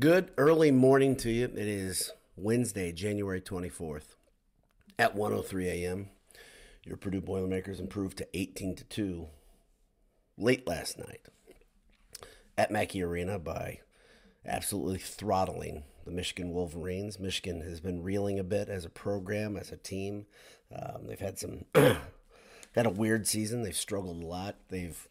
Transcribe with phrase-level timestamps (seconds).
[0.00, 1.46] Good early morning to you.
[1.46, 4.14] It is Wednesday, January 24th
[4.96, 6.10] at 1:03 a.m.
[6.84, 9.26] Your Purdue Boilermakers improved to 18 to 2
[10.36, 11.22] late last night
[12.56, 13.80] at Mackey Arena by
[14.46, 17.18] absolutely throttling the Michigan Wolverines.
[17.18, 20.26] Michigan has been reeling a bit as a program, as a team.
[20.72, 23.62] Um, they've had some had a weird season.
[23.62, 24.54] They've struggled a lot.
[24.68, 25.08] They've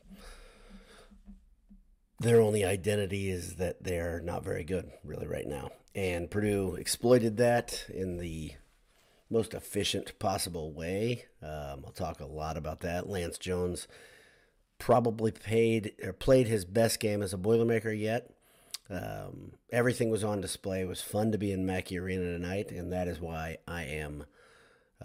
[2.20, 5.70] their only identity is that they're not very good, really, right now.
[5.94, 8.54] And Purdue exploited that in the
[9.30, 11.26] most efficient possible way.
[11.42, 13.10] Um, I'll talk a lot about that.
[13.10, 13.88] Lance Jones
[14.80, 18.32] probably paid or played his best game as a Boilermaker yet.
[18.90, 20.82] Um, everything was on display.
[20.82, 24.26] It was fun to be in Mackey Arena tonight, and that is why I am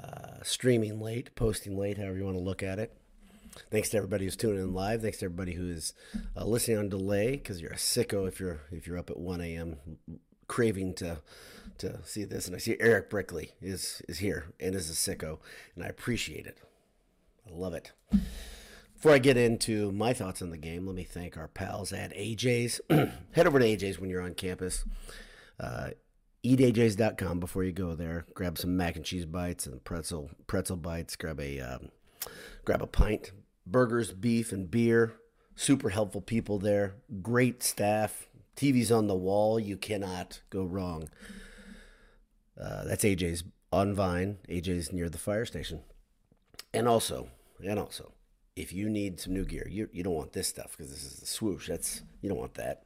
[0.00, 2.96] uh, streaming late, posting late, however you want to look at it.
[3.70, 5.02] Thanks to everybody who's tuning in live.
[5.02, 5.92] Thanks to everybody who is
[6.36, 9.40] uh, listening on delay because you're a sicko if you're if you're up at 1
[9.40, 9.76] a.m.
[10.46, 11.18] craving to
[11.78, 12.46] to see this.
[12.46, 15.38] And I see Eric Brickley is is here and is a sicko,
[15.74, 16.58] and I appreciate it.
[17.46, 17.92] I love it.
[18.94, 22.14] Before I get into my thoughts on the game, let me thank our pals at
[22.14, 22.80] AJ's.
[23.32, 24.84] Head over to AJ's when you're on campus.
[25.58, 25.90] Uh,
[26.44, 28.26] eatajs.com before you go there.
[28.34, 31.16] Grab some mac and cheese bites and pretzel pretzel bites.
[31.16, 31.90] Grab a um,
[32.64, 33.32] grab a pint
[33.66, 35.14] burgers, beef, and beer.
[35.54, 36.94] Super helpful people there.
[37.20, 38.28] Great staff.
[38.56, 39.58] TV's on the wall.
[39.58, 41.08] You cannot go wrong.
[42.60, 44.38] Uh, that's AJ's on Vine.
[44.48, 45.80] AJ's near the fire station.
[46.74, 47.28] And also,
[47.64, 48.12] and also,
[48.56, 51.20] if you need some new gear, you, you don't want this stuff because this is
[51.20, 51.68] the swoosh.
[51.68, 52.82] That's you don't want that.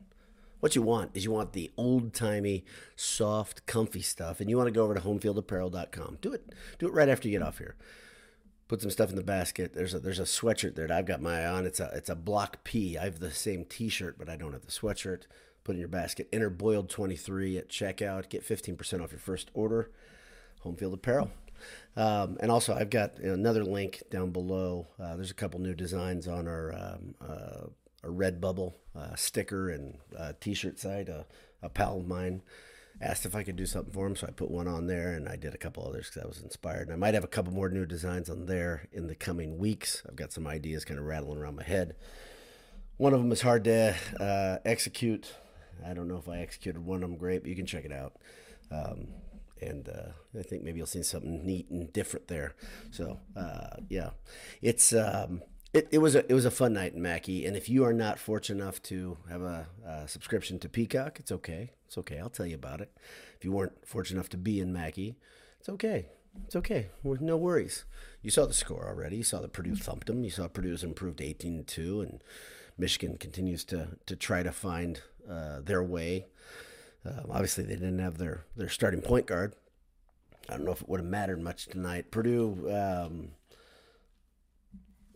[0.60, 2.64] What you want is you want the old timey,
[2.97, 6.19] soft, comfy stuff, and you want to go over to homefieldapparel.com.
[6.20, 6.52] Do it.
[6.78, 7.77] Do it right after you get off here
[8.69, 9.75] put some stuff in the basket.
[9.75, 11.66] There's a there's a sweatshirt there that I've got my eye on.
[11.66, 12.99] It's a it's a block P.
[12.99, 15.22] I have the same T-shirt, but I don't have the sweatshirt.
[15.65, 16.28] Put in your basket.
[16.32, 18.28] Enter boiled twenty three at checkout.
[18.28, 19.91] Get fifteen percent off your first order.
[20.60, 21.31] Home Field Apparel.
[21.97, 24.88] Um, and also, I've got another link down below.
[25.00, 27.66] Uh, there's a couple new designs on our um, uh,
[28.04, 31.09] a Redbubble uh, sticker and uh, T-shirt site.
[31.09, 32.43] a pal of mine
[33.01, 35.29] asked if I could do something for him, so I put one on there, and
[35.29, 36.89] I did a couple others because I was inspired.
[36.89, 40.03] And I might have a couple more new designs on there in the coming weeks.
[40.09, 41.95] I've got some ideas kind of rattling around my head.
[42.97, 45.34] One of them is hard to uh, execute.
[45.84, 47.93] I don't know if I executed one of them great, but you can check it
[47.93, 48.15] out.
[48.71, 49.09] Um,
[49.61, 52.55] and uh, I think maybe you'll see something neat and different there.
[52.91, 54.11] So uh, yeah,
[54.63, 55.43] it's um,
[55.76, 57.92] it, it was a it was a fun night in Mackey, and if you are
[57.92, 61.72] not fortunate enough to have a, a, subscription to Peacock, it's okay.
[61.87, 62.19] It's okay.
[62.19, 62.91] I'll tell you about it.
[63.37, 65.16] If you weren't fortunate enough to be in Mackey,
[65.60, 66.06] it's okay.
[66.47, 66.88] It's okay.
[67.04, 67.84] No worries.
[68.22, 69.16] You saw the score already.
[69.19, 70.25] You saw that Purdue thumped them.
[70.25, 72.22] You saw Purdue's improved 18 2, and
[72.78, 76.26] Michigan continues to to try to find uh, their way.
[77.04, 79.54] Uh, obviously, they didn't have their their starting point guard.
[80.48, 82.10] I don't know if it would have mattered much tonight.
[82.10, 82.72] Purdue.
[82.72, 83.32] Um,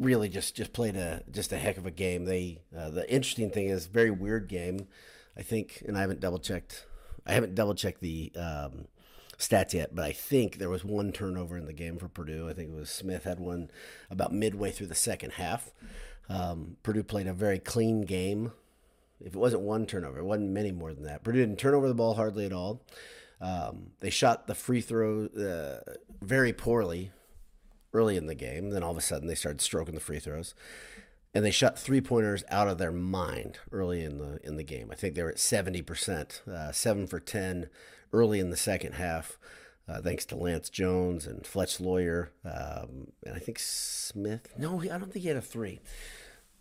[0.01, 2.25] really just just played a just a heck of a game.
[2.25, 4.89] They uh, the interesting thing is very weird game.
[5.37, 6.87] I think, and I haven't double checked.
[7.27, 8.87] I haven't double checked the um,
[9.39, 12.49] stats yet, but I think there was one turnover in the game for Purdue.
[12.49, 13.71] I think it was Smith had one
[14.11, 15.71] about midway through the second half.
[16.29, 18.53] Um, Purdue played a very clean game.
[19.21, 21.23] If it wasn't one turnover, it wasn't many more than that.
[21.23, 22.83] Purdue didn't turn over the ball hardly at all.
[23.41, 27.11] Um, they shot the free throw uh, very poorly
[27.93, 28.71] early in the game.
[28.71, 30.55] Then all of a sudden they started stroking the free throws,
[31.35, 34.91] and they shot three pointers out of their mind early in the in the game.
[34.91, 37.69] I think they were at seventy percent, uh, seven for ten
[38.13, 39.39] early in the second half.
[39.89, 44.53] Uh, thanks to Lance Jones and Fletch Loyer, um, and I think Smith.
[44.57, 45.81] No, I don't think he had a three.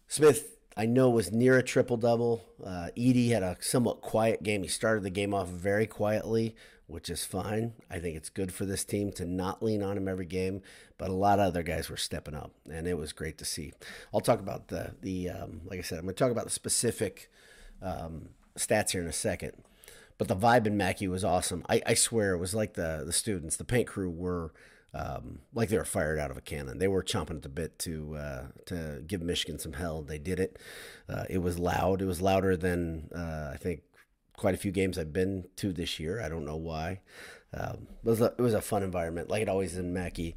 [0.07, 2.45] Smith I know was near a triple double.
[2.63, 4.63] Uh, Edey had a somewhat quiet game.
[4.63, 6.55] He started the game off very quietly,
[6.87, 7.73] which is fine.
[7.89, 10.61] I think it's good for this team to not lean on him every game,
[10.99, 13.73] but a lot of other guys were stepping up, and it was great to see.
[14.13, 16.51] I'll talk about the the um, like I said, I'm going to talk about the
[16.51, 17.31] specific
[17.81, 19.53] um, stats here in a second.
[20.19, 21.65] But the vibe in Mackey was awesome.
[21.69, 24.51] I, I swear it was like the the students, the paint crew were
[24.93, 26.77] um, like they were fired out of a cannon.
[26.77, 30.01] They were chomping at the bit to uh, to give Michigan some hell.
[30.01, 30.59] They did it.
[31.07, 32.01] Uh, it was loud.
[32.01, 33.83] It was louder than uh, I think
[34.35, 36.21] quite a few games I've been to this year.
[36.21, 37.01] I don't know why.
[37.53, 40.35] Um, it, was a, it was a fun environment, like it always is in Mackey.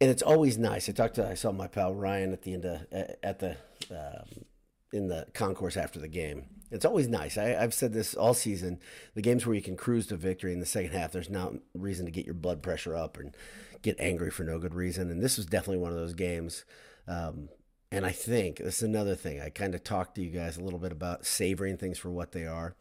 [0.00, 0.88] And it's always nice.
[0.88, 2.86] I talked to I saw my pal Ryan at the end of
[3.22, 3.56] at the
[3.90, 4.44] um,
[4.92, 6.46] in the concourse after the game.
[6.70, 7.36] It's always nice.
[7.36, 8.78] I, have said this all season.
[9.14, 12.06] The games where you can cruise to victory in the second half, there's no reason
[12.06, 13.36] to get your blood pressure up and
[13.82, 15.10] get angry for no good reason.
[15.10, 16.64] And this was definitely one of those games.
[17.08, 17.48] Um,
[17.90, 19.40] and I think this is another thing.
[19.40, 22.30] I kind of talked to you guys a little bit about savoring things for what
[22.30, 22.76] they are.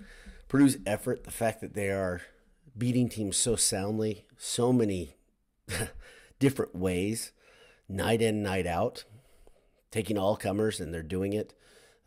[0.47, 2.21] Purdue's effort, the fact that they are
[2.77, 5.15] beating teams so soundly, so many
[6.39, 7.31] different ways,
[7.87, 9.03] night in, night out,
[9.91, 11.53] taking all comers, and they're doing it.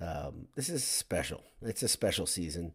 [0.01, 1.45] Um, this is special.
[1.61, 2.75] It's a special season.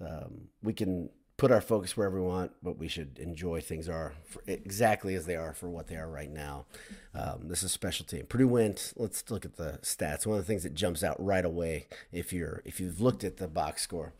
[0.00, 4.14] Um, we can put our focus wherever we want, but we should enjoy things are
[4.46, 6.66] exactly as they are for what they are right now.
[7.14, 8.26] Um, this is special team.
[8.26, 8.92] Purdue went.
[8.96, 10.26] Let's look at the stats.
[10.26, 13.38] One of the things that jumps out right away if you're if you've looked at
[13.38, 14.14] the box score,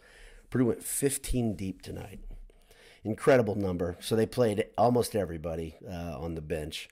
[0.50, 2.20] Purdue went 15 deep tonight.
[3.04, 3.96] Incredible number.
[4.00, 6.88] So they played almost everybody uh, on the bench.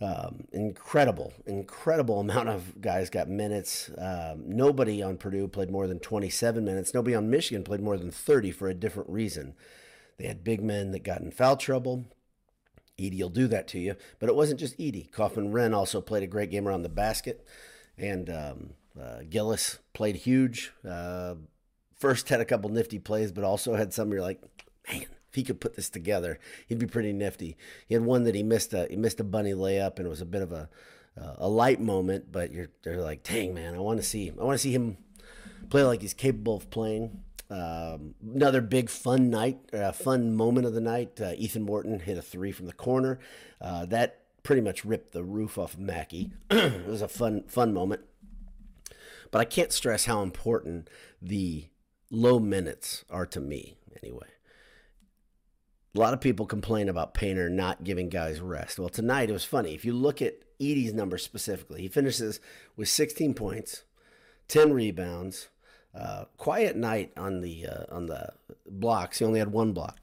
[0.00, 3.90] Um, incredible, incredible amount of guys got minutes.
[3.96, 6.92] Um, nobody on Purdue played more than 27 minutes.
[6.92, 9.54] Nobody on Michigan played more than 30 for a different reason.
[10.18, 12.04] They had big men that got in foul trouble.
[12.98, 15.10] Edey will do that to you, but it wasn't just Edey.
[15.10, 17.44] Kaufman Renn also played a great game around the basket,
[17.98, 18.70] and um,
[19.00, 20.72] uh, Gillis played huge.
[20.88, 21.34] Uh,
[21.96, 24.40] Furst had a couple nifty plays, but also had some you're like,
[24.92, 26.38] man, if he could put this together,
[26.68, 27.56] he'd be pretty nifty.
[27.88, 30.20] He had one that he missed a he missed a bunny layup, and it was
[30.20, 30.68] a bit of a
[31.20, 32.30] uh, a light moment.
[32.30, 34.96] But you're they're like, dang man, I want to see I want to see him
[35.70, 37.24] play like he's capable of playing.
[37.50, 41.20] Um, another big fun night, uh, fun moment of the night.
[41.20, 43.18] Uh, Ethan Morton hit a three from the corner.
[43.60, 46.30] Uh, that pretty much ripped the roof off of Mackey.
[46.50, 48.02] it was a fun fun moment.
[49.32, 50.88] But I can't stress how important
[51.20, 51.70] the
[52.08, 54.28] low minutes are to me anyway
[55.94, 58.78] a lot of people complain about Painter not giving guys rest.
[58.78, 59.74] Well, tonight it was funny.
[59.74, 62.40] If you look at Edey's numbers specifically, he finishes
[62.76, 63.84] with 16 points,
[64.48, 65.48] 10 rebounds,
[65.94, 68.30] uh, quiet night on the uh, on the
[68.68, 69.20] blocks.
[69.20, 69.98] He only had one block,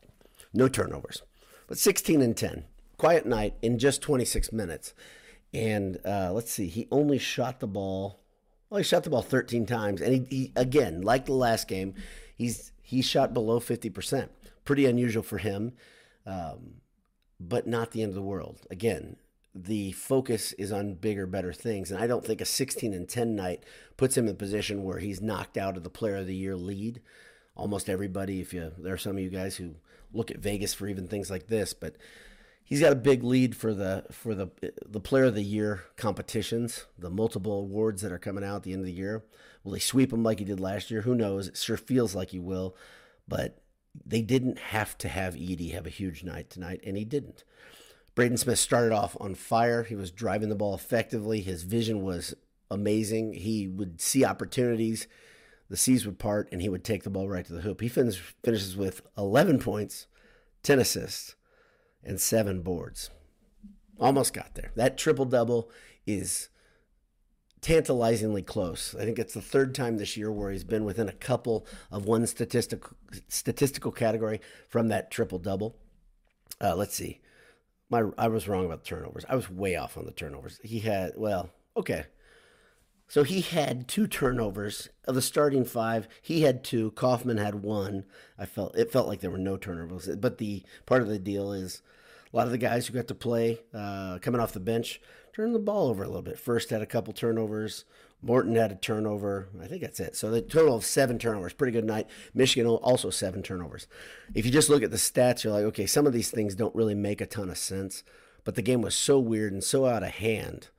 [0.53, 1.23] no turnovers,
[1.67, 2.63] but 16 and 10.
[2.97, 4.93] Quiet night in just 26 minutes.
[5.53, 8.21] And uh, let's see, he only shot the ball.
[8.69, 11.95] Well, he shot the ball 13 times, and he, he again, like the last game,
[12.33, 14.31] he's he shot below 50 percent
[14.65, 15.73] pretty unusual for him,
[16.25, 16.75] um,
[17.39, 18.61] but not the end of the world.
[18.69, 19.17] Again,
[19.53, 21.91] the focus is on bigger, better things.
[21.91, 23.63] And I don't think a 16 and 10 night
[23.97, 26.55] puts him in a position where he's knocked out of the player of the year
[26.55, 27.01] lead.
[27.55, 29.75] Almost everybody, if you, there are some of you guys who
[30.13, 31.97] look at Vegas for even things like this, but
[32.63, 34.49] he's got a big lead for the for the
[34.87, 38.71] the player of the year competitions, the multiple awards that are coming out at the
[38.71, 39.23] end of the year.
[39.63, 41.01] Will he sweep them like he did last year?
[41.01, 41.49] Who knows?
[41.49, 42.75] It sure feels like he will,
[43.27, 43.61] but
[44.05, 47.43] they didn't have to have Edey have a huge night tonight, and he didn't.
[48.15, 49.83] Braden Smith started off on fire.
[49.83, 51.41] He was driving the ball effectively.
[51.41, 52.33] His vision was
[52.69, 53.33] amazing.
[53.33, 55.07] He would see opportunities,
[55.69, 57.81] the seas would part, and he would take the ball right to the hoop.
[57.81, 60.07] He finish, finishes with 11 points,
[60.63, 61.35] 10 assists,
[62.03, 63.09] and seven boards.
[63.99, 64.71] Almost got there.
[64.75, 65.69] That triple double
[66.05, 66.49] is
[67.61, 68.95] tantalizingly close.
[68.95, 72.05] I think it's the third time this year where he's been within a couple of
[72.05, 72.97] one statistical
[73.27, 75.75] statistical category from that triple double.
[76.59, 77.21] Uh, let's see.
[77.89, 79.25] My I was wrong about the turnovers.
[79.29, 80.59] I was way off on the turnovers.
[80.63, 82.05] He had well, okay.
[83.07, 86.07] So he had two turnovers of the starting five.
[86.21, 86.91] He had two.
[86.91, 88.05] Kaufman had one.
[88.39, 90.07] I felt it felt like there were no turnovers.
[90.15, 91.81] But the part of the deal is
[92.31, 95.01] a lot of the guys who got to play uh, coming off the bench
[95.33, 96.39] turned the ball over a little bit.
[96.39, 97.85] Furst had a couple turnovers.
[98.21, 99.49] Morton had a turnover.
[99.61, 100.15] I think that's it.
[100.15, 101.53] So the total of seven turnovers.
[101.53, 102.07] Pretty good night.
[102.33, 103.87] Michigan also seven turnovers.
[104.35, 106.75] If you just look at the stats, you're like, okay, some of these things don't
[106.75, 108.03] really make a ton of sense.
[108.43, 110.69] But the game was so weird and so out of hand.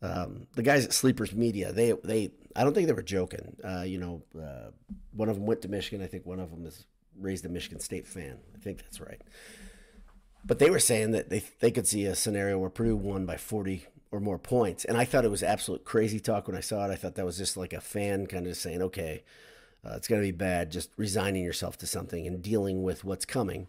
[0.00, 3.56] Um, the guys at Sleepers Media, they they I don't think they were joking.
[3.62, 4.70] Uh, you know, uh,
[5.12, 6.04] one of them went to Michigan.
[6.04, 6.86] I think one of them is
[7.18, 8.38] raised a Michigan State fan.
[8.54, 9.20] I think that's right.
[10.44, 13.36] But they were saying that they they could see a scenario where Purdue won by
[13.36, 16.84] 40 or more points, and I thought it was absolute crazy talk when I saw
[16.84, 16.92] it.
[16.92, 19.22] I thought that was just like a fan kind of saying, "Okay,
[19.86, 23.24] uh, it's going to be bad," just resigning yourself to something and dealing with what's
[23.24, 23.68] coming.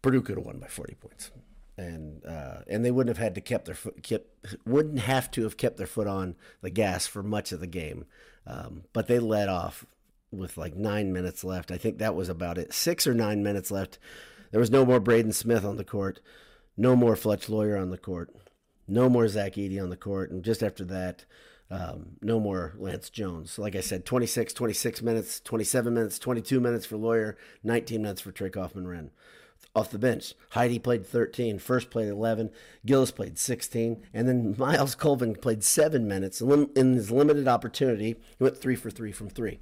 [0.00, 1.30] Purdue could have won by 40 points,
[1.76, 5.42] and uh, and they wouldn't have had to kept their foot kept wouldn't have to
[5.42, 8.06] have kept their foot on the gas for much of the game,
[8.46, 9.84] um, but they let off
[10.30, 11.70] with like nine minutes left.
[11.70, 12.72] I think that was about it.
[12.72, 13.98] Six or nine minutes left
[14.50, 16.20] there was no more Braden Smith on the court,
[16.76, 18.34] no more Fletch Loyer on the court,
[18.88, 21.24] no more Zach Edey on the court, and just after that,
[21.70, 23.58] um, no more Lance Jones.
[23.58, 28.32] Like I said, 26, 26 minutes, 27 minutes, 22 minutes for Loyer, 19 minutes for
[28.32, 29.10] Trey Kaufman Renn.
[29.76, 32.50] Off the bench, Heide played 13, Furst played 11,
[32.84, 36.40] Gillis played 16, and then Myles Colvin played seven minutes.
[36.40, 39.60] In his limited opportunity, he went three for three from three.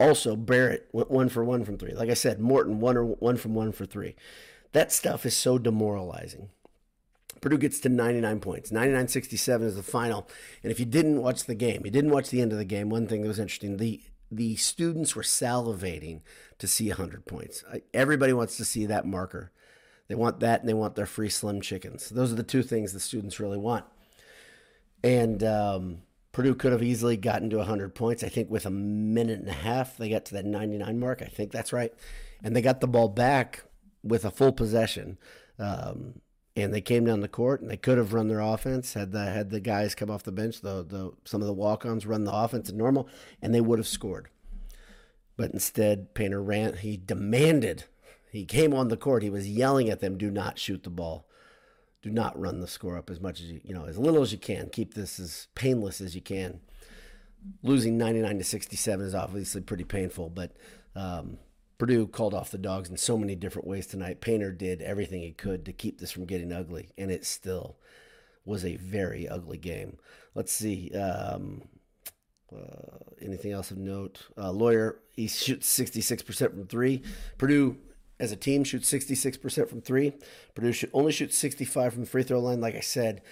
[0.00, 1.92] Also, Barrett went one for one from three.
[1.92, 4.16] Like I said, Morton one or one from one for three.
[4.72, 6.48] That stuff is so demoralizing.
[7.42, 8.70] Purdue gets to 99 points.
[8.70, 10.28] 99-67 is the final.
[10.62, 12.88] And if you didn't watch the game, you didn't watch the end of the game,
[12.88, 14.00] one thing that was interesting, the
[14.32, 16.20] the students were salivating
[16.58, 17.64] to see 100 points.
[17.92, 19.50] Everybody wants to see that marker.
[20.06, 22.10] They want that and they want their free slim chickens.
[22.10, 23.86] Those are the two things the students really want.
[25.02, 28.22] And um, Purdue could have easily gotten to 100 points.
[28.22, 31.22] I think with a minute and a half, they got to that 99 mark.
[31.22, 31.92] I think that's right.
[32.42, 33.64] And they got the ball back
[34.02, 35.18] with a full possession.
[35.58, 36.20] Um,
[36.56, 39.24] and they came down the court and they could have run their offense had the
[39.24, 42.34] had the guys come off the bench the the some of the walk-ons run the
[42.34, 43.08] offense normal
[43.40, 44.28] and they would have scored
[45.36, 47.84] but instead painter ran he demanded
[48.32, 51.26] he came on the court he was yelling at them do not shoot the ball
[52.02, 54.32] do not run the score up as much as you you know as little as
[54.32, 56.60] you can keep this as painless as you can
[57.62, 60.56] losing 99 to 67 is obviously pretty painful but
[60.96, 61.38] um,
[61.80, 64.20] Purdue called off the dogs in so many different ways tonight.
[64.20, 67.78] Painter did everything he could to keep this from getting ugly, and it still
[68.44, 69.96] was a very ugly game.
[70.34, 70.92] Let's see.
[70.92, 71.62] Um,
[72.54, 74.26] uh, anything else of note?
[74.36, 77.02] Uh, Loyer, he shoots 66% from three.
[77.38, 77.78] Purdue,
[78.20, 80.12] as a team, shoots 66% from three.
[80.54, 82.60] Purdue should only shoot 65 from the free throw line.
[82.60, 83.22] Like I said,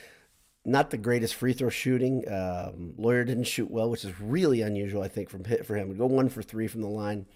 [0.64, 2.24] not the greatest free throw shooting.
[2.28, 5.96] Um, Loyer didn't shoot well, which is really unusual, I think, from hit for him.
[5.96, 7.26] Go one for three from the line.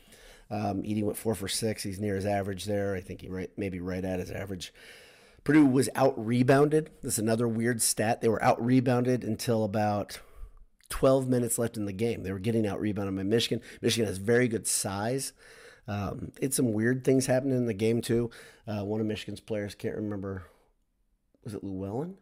[0.51, 1.83] Um, Edey went four for six.
[1.83, 2.95] He's near his average there.
[2.95, 4.73] I think he right maybe right at his average.
[5.45, 6.91] Purdue was out rebounded.
[7.03, 8.21] This is another weird stat.
[8.21, 10.21] They were out rebounded until about
[10.91, 12.23] 12 minutes left in the game.
[12.23, 13.63] They were getting out rebounded by Michigan.
[13.81, 15.33] Michigan has very good size.
[15.89, 18.31] Um, it's some weird things happening in the game too.
[18.67, 20.45] Uh, one of Michigan's players can't remember.
[21.45, 22.17] Was it Llewellyn?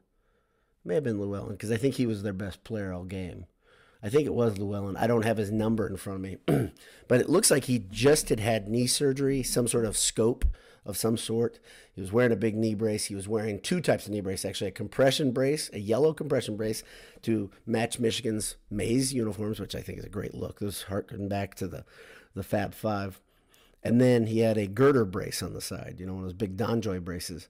[0.85, 3.47] May have been Llewellyn because I think he was their best player all game.
[4.03, 4.97] I think it was Llewellyn.
[4.97, 6.71] I don't have his number in front of me,
[7.09, 10.47] but it looks like he just had had knee surgery, some sort of scope
[10.87, 11.59] of some sort.
[11.93, 13.07] He was wearing a big knee brace.
[13.07, 16.57] He was wearing two types of knee brace, actually a compression brace, a yellow compression
[16.57, 16.83] brace
[17.23, 20.61] to match Michigan's maize uniforms, which I think is a great look.
[20.61, 21.85] Those harken back to the,
[22.35, 23.21] the Fab Five.
[23.83, 26.35] And then he had a girder brace on the side, you know, one of those
[26.35, 27.49] big DonJoy braces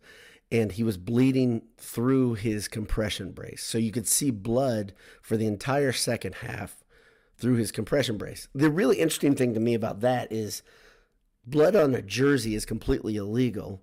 [0.53, 3.63] and he was bleeding through his compression brace.
[3.63, 6.83] So you could see blood for the entire second half
[7.37, 8.49] through his compression brace.
[8.55, 10.63] The really interesting thing to me about that is
[11.47, 13.81] blood on a jersey is completely illegal,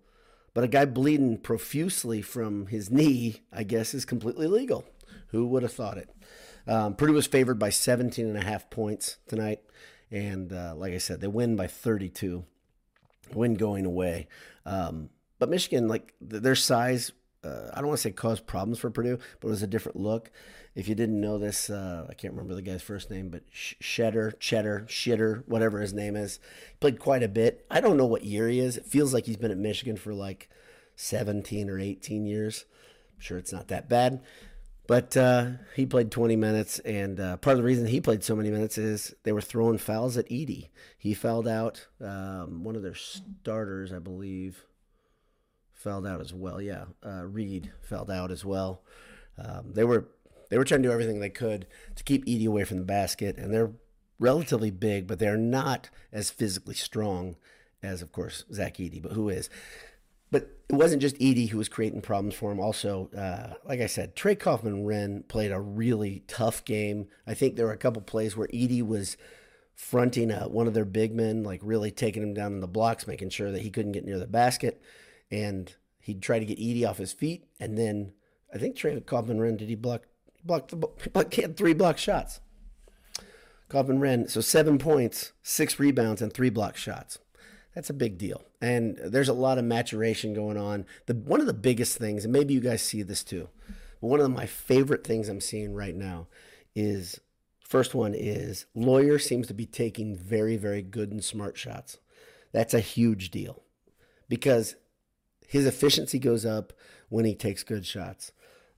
[0.53, 4.85] but a guy bleeding profusely from his knee, I guess, is completely legal.
[5.29, 6.09] Who would have thought it?
[6.67, 9.61] Um, Purdue was favored by 17 and a half points tonight.
[10.11, 12.45] And uh, like I said, they win by 32.
[13.33, 14.27] Win going away.
[14.65, 15.09] Um,
[15.39, 17.11] but Michigan, like their size,
[17.43, 19.99] uh, I don't want to say caused problems for Purdue, but it was a different
[19.99, 20.31] look.
[20.75, 24.31] If you didn't know this, uh, I can't remember the guy's first name, but Shedder,
[24.39, 26.39] Cheddar, Shitter, whatever his name is,
[26.79, 27.65] played quite a bit.
[27.69, 28.77] I don't know what year he is.
[28.77, 30.49] It feels like he's been at Michigan for like
[30.95, 32.65] 17 or 18 years.
[33.15, 34.21] I'm sure it's not that bad.
[34.87, 38.35] But uh, he played 20 minutes, and uh, part of the reason he played so
[38.35, 40.69] many minutes is they were throwing fouls at Edey.
[40.97, 44.63] He fouled out um, one of their starters, I believe
[45.77, 46.61] fouled out as well.
[46.61, 48.81] Yeah, uh, Reed fouled out as well.
[49.37, 50.07] Um, they were
[50.49, 53.37] they were trying to do everything they could to keep Edey away from the basket,
[53.37, 53.71] and they're
[54.19, 57.35] relatively big, but they're not as physically strong
[57.83, 59.01] as, of course, Zach Edey.
[59.01, 59.49] But who is?
[60.29, 62.59] But it wasn't just Edey who was creating problems for him.
[62.59, 67.07] Also, uh, like I said, Trey Kaufman Renn played a really tough game.
[67.25, 69.15] I think there were a couple plays where Edey was
[69.73, 73.07] fronting uh, one of their big men, like really taking him down in the blocks,
[73.07, 74.81] making sure that he couldn't get near the basket
[75.31, 78.13] and he'd try to get Edey off his feet, and then
[78.53, 80.03] I think Trey Kaufman Renn did he block
[80.45, 82.39] the he had three block shots.
[83.69, 87.19] Kaufman Renn so seven points, six rebounds, and three block shots.
[87.77, 90.87] That's a big deal, and there's a lot of maturation going on.
[91.05, 93.49] The one of the biggest things, and maybe you guys see this too,
[94.01, 96.25] but one of my favorite things I'm seeing right now
[96.75, 97.21] is
[97.59, 101.99] first one is Loyer seems to be taking very very good and smart shots.
[102.51, 103.61] That's a huge deal
[104.27, 104.75] because
[105.47, 106.73] his efficiency goes up
[107.09, 108.31] when he takes good shots.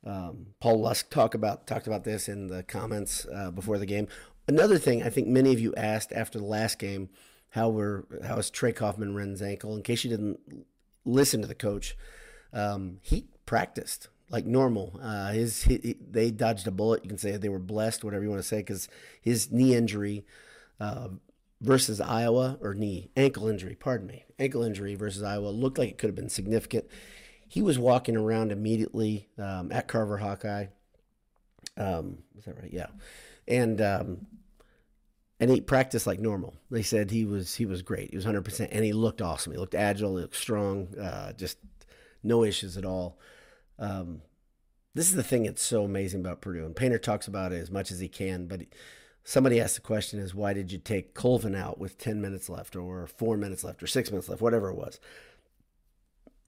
[0.06, 4.10] Um, Paul Lusk talk about talked about this in the comments uh, before the game.
[4.46, 7.08] Another thing I think many of you asked after the last game,
[7.51, 9.75] how were how is Trey Kaufman Renn's ankle?
[9.75, 10.39] In case you didn't
[11.06, 11.96] listen to the coach,
[12.53, 15.00] um, he practiced like normal.
[15.01, 17.03] Uh, his he, he, they dodged a bullet.
[17.03, 18.88] You can say they were blessed, whatever you want to say, because
[19.22, 20.25] his knee injury
[20.79, 21.10] uh,
[21.62, 25.98] versus Iowa, or knee, ankle injury, pardon me, ankle injury versus Iowa looked like it
[25.98, 26.86] could have been significant.
[27.48, 30.68] He was walking around immediately um, at Carver Hawkeye.
[31.75, 32.72] Um, is that right?
[32.72, 32.88] Yeah,
[33.48, 34.27] and um,
[35.39, 36.55] and he practiced like normal.
[36.69, 38.12] They said he was he was great.
[38.12, 39.53] He was 100, percent and he looked awesome.
[39.53, 40.15] He looked agile.
[40.17, 40.98] He looked strong.
[40.98, 41.58] Uh, just
[42.24, 43.17] no issues at all.
[43.77, 44.22] Um,
[44.93, 47.72] this is the thing that's so amazing about Purdue, and Painter talks about it as
[47.72, 48.62] much as he can, but
[49.24, 52.75] somebody asked the question is why did you take Colvin out with 10 minutes left
[52.75, 55.00] or four minutes left or six minutes left, whatever it was.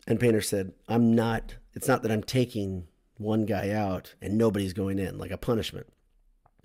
[0.07, 4.73] And Painter said, I'm not, it's not that I'm taking one guy out and nobody's
[4.73, 5.87] going in like a punishment.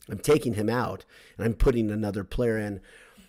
[0.08, 1.04] I'm taking him out
[1.36, 2.80] and I'm putting another player in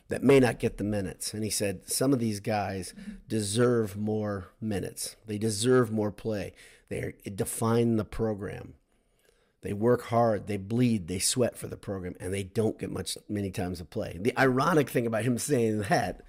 [0.09, 1.33] that may not get the minutes.
[1.33, 2.93] And he said, some of these guys
[3.27, 5.15] deserve more minutes.
[5.25, 6.53] They deserve more play.
[6.89, 8.75] They define the program.
[9.61, 13.17] They work hard, they bleed, they sweat for the program, and they don't get much
[13.27, 14.17] many times to play.
[14.17, 16.21] The ironic thing about him saying that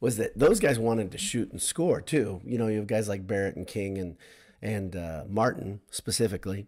[0.00, 2.40] was that those guys wanted to shoot and score too.
[2.44, 4.16] You know, you have guys like Barrett and King and
[4.62, 6.66] and uh, Martin specifically,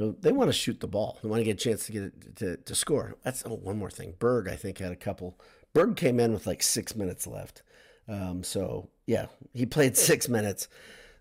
[0.00, 1.18] who they want to shoot the ball.
[1.22, 3.16] They want to get a chance to get it to, to score.
[3.22, 4.14] That's oh, one more thing.
[4.18, 5.38] Berg, I think, had a couple.
[5.72, 7.62] Berg came in with like six minutes left.
[8.08, 10.68] Um, so yeah, he played six minutes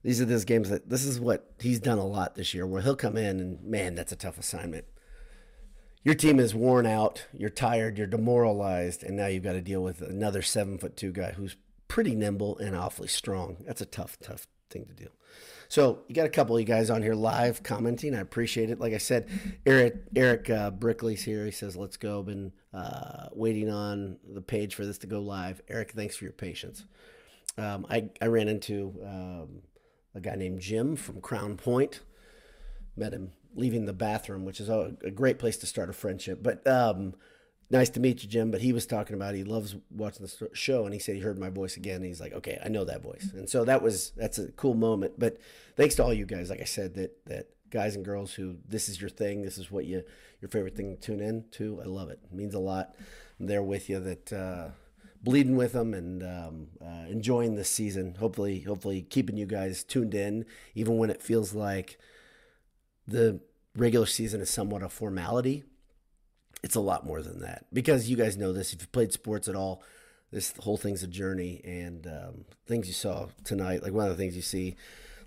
[0.03, 2.81] these are those games that this is what he's done a lot this year where
[2.81, 4.85] he'll come in and man that's a tough assignment
[6.03, 9.83] your team is worn out you're tired you're demoralized and now you've got to deal
[9.83, 11.55] with another seven foot two guy who's
[11.87, 15.09] pretty nimble and awfully strong that's a tough tough thing to do
[15.69, 18.15] so you got a couple of you guys on here live commenting.
[18.15, 18.79] I appreciate it.
[18.79, 19.29] Like i said
[19.65, 21.45] eric eric uh, brickley's here.
[21.45, 22.21] He says let's go.
[22.23, 25.61] Been uh, waiting on the page for this to go live.
[25.69, 26.85] Eric thanks for your patience.
[27.57, 29.61] Um, I, I ran into um,
[30.15, 32.01] a guy named Jim from Crown Point.
[32.95, 36.41] Met him leaving the bathroom, which is a, a great place to start a friendship.
[36.41, 37.15] But um,
[37.69, 38.51] nice to meet you, Jim.
[38.51, 41.39] But he was talking about he loves watching the show, and he said he heard
[41.39, 42.03] my voice again.
[42.03, 45.13] he's like, okay, I know that voice, and so that was that's a cool moment.
[45.17, 45.37] But
[45.75, 48.89] thanks to all you guys, like I said, that that guys and girls who this
[48.89, 50.03] is your thing, this is what you
[50.41, 51.81] your favorite thing to tune in to.
[51.81, 52.19] I love it.
[52.23, 52.95] it means a lot.
[53.39, 53.99] I'm there with you.
[53.99, 54.33] That.
[54.33, 54.67] Uh,
[55.21, 58.15] bleeding with them and um, uh, enjoying this season.
[58.15, 61.97] Hopefully, hopefully keeping you guys tuned in, even when it feels like
[63.07, 63.39] the
[63.75, 65.63] regular season is somewhat a formality.
[66.63, 68.73] It's a lot more than that because you guys know this.
[68.73, 69.81] If you've played sports at all,
[70.31, 73.81] this whole thing's a journey and um, things you saw tonight.
[73.81, 74.75] Like one of the things you see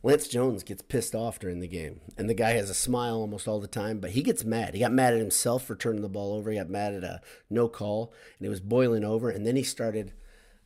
[0.05, 3.47] Lance Jones gets pissed off during the game, and the guy has a smile almost
[3.47, 4.75] all the time, but he gets mad.
[4.75, 6.51] He got mad at himself for turning the ball over.
[6.51, 9.31] He got mad at a no call, and it was boiling over.
[9.31, 10.13] And then he started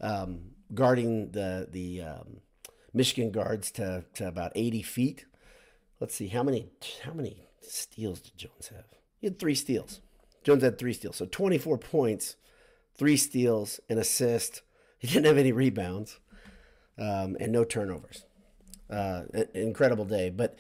[0.00, 2.40] um, guarding the the um,
[2.94, 5.26] Michigan guards to, to about 80 feet.
[6.00, 6.70] Let's see how many
[7.05, 8.87] how many steals did Jones have?
[9.18, 10.00] He had three steals.
[10.46, 12.37] Jones had three steals, so 24 points,
[12.96, 14.62] three steals, an assist.
[14.98, 16.18] He didn't have any rebounds,
[16.98, 18.24] um, and no turnovers
[18.90, 19.22] uh,
[19.54, 20.30] incredible day.
[20.30, 20.56] But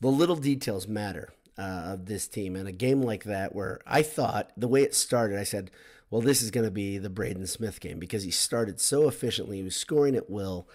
[0.00, 2.56] the little details matter uh, of this team.
[2.56, 5.70] And a game like that, where I thought the way it started, I said,
[6.10, 9.58] well, this is going to be the Braden Smith game because he started so efficiently.
[9.58, 10.68] He was scoring at will.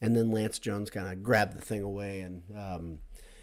[0.00, 2.98] And then Lance Jones kind of grabbed the thing away and um,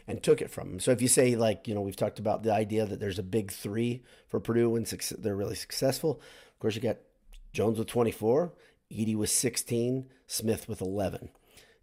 [0.07, 0.79] and took it from them.
[0.79, 3.23] So if you say like you know we've talked about the idea that there's a
[3.23, 4.85] big three for Purdue when
[5.17, 6.21] they're really successful.
[6.53, 6.97] Of course, you got
[7.51, 8.53] Jones with 24,
[8.91, 11.29] Edey with 16, Smith with 11.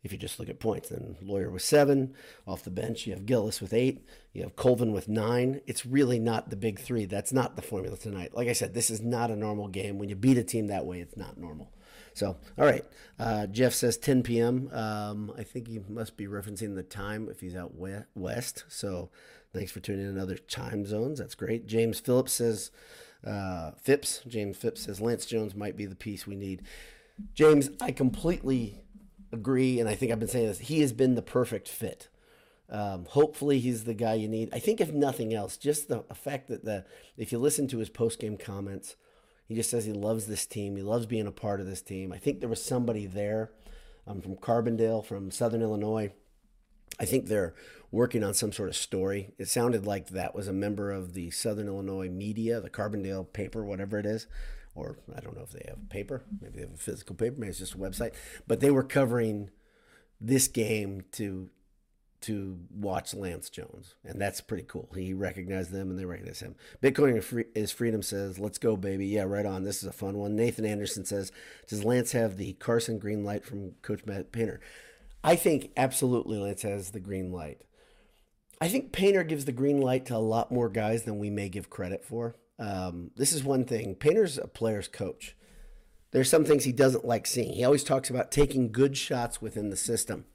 [0.02, 2.14] If you just look at points, then Loyer with seven
[2.46, 3.06] off the bench.
[3.06, 4.06] You have Gillis with eight.
[4.32, 5.60] You have Colvin with nine.
[5.66, 7.04] It's really not the big three.
[7.04, 8.34] That's not the formula tonight.
[8.34, 9.98] Like I said, this is not a normal game.
[9.98, 11.70] When you beat a team that way, it's not normal.
[12.14, 12.84] So, all right.
[13.18, 14.70] Uh, Jeff says 10 p.m.
[14.72, 17.72] Um, I think he must be referencing the time if he's out
[18.14, 18.64] west.
[18.68, 19.10] So,
[19.52, 21.18] thanks for tuning in other time zones.
[21.18, 21.66] That's great.
[21.66, 22.70] James Phillips says,
[23.26, 26.62] uh, Phipps, James Phipps says Lance Jones might be the piece we need.
[27.34, 28.82] James, I completely
[29.32, 30.58] agree, and I think I've been saying this.
[30.58, 32.08] He has been the perfect fit.
[32.68, 34.48] Um, hopefully, he's the guy you need.
[34.52, 36.84] I think, if nothing else, just the fact that the
[37.16, 38.96] if you listen to his post game comments,
[39.50, 40.76] he just says he loves this team.
[40.76, 42.12] He loves being a part of this team.
[42.12, 43.50] I think there was somebody there
[44.06, 46.12] um, from Carbondale, from Southern Illinois.
[47.00, 47.54] I think they're
[47.90, 49.32] working on some sort of story.
[49.38, 53.64] It sounded like that was a member of the Southern Illinois media, the Carbondale paper,
[53.64, 54.28] whatever it is
[54.76, 57.34] or I don't know if they have a paper, maybe they have a physical paper,
[57.38, 58.12] maybe it's just a website,
[58.46, 59.50] but they were covering
[60.20, 61.50] this game to
[62.22, 64.88] to watch Lance Jones, and that's pretty cool.
[64.94, 66.54] He recognized them, and they recognize him.
[66.82, 69.06] Bitcoin is freedom says, "Let's go, baby!
[69.06, 69.64] Yeah, right on.
[69.64, 71.32] This is a fun one." Nathan Anderson says,
[71.66, 74.60] "Does Lance have the Carsen green light from Coach Matt Painter?"
[75.22, 77.62] I think absolutely Lance has the green light.
[78.60, 81.48] I think Painter gives the green light to a lot more guys than we may
[81.48, 82.36] give credit for.
[82.58, 83.94] Um, this is one thing.
[83.94, 85.34] Painter's a player's coach.
[86.10, 87.54] There's some things he doesn't like seeing.
[87.54, 90.26] He always talks about taking good shots within the system.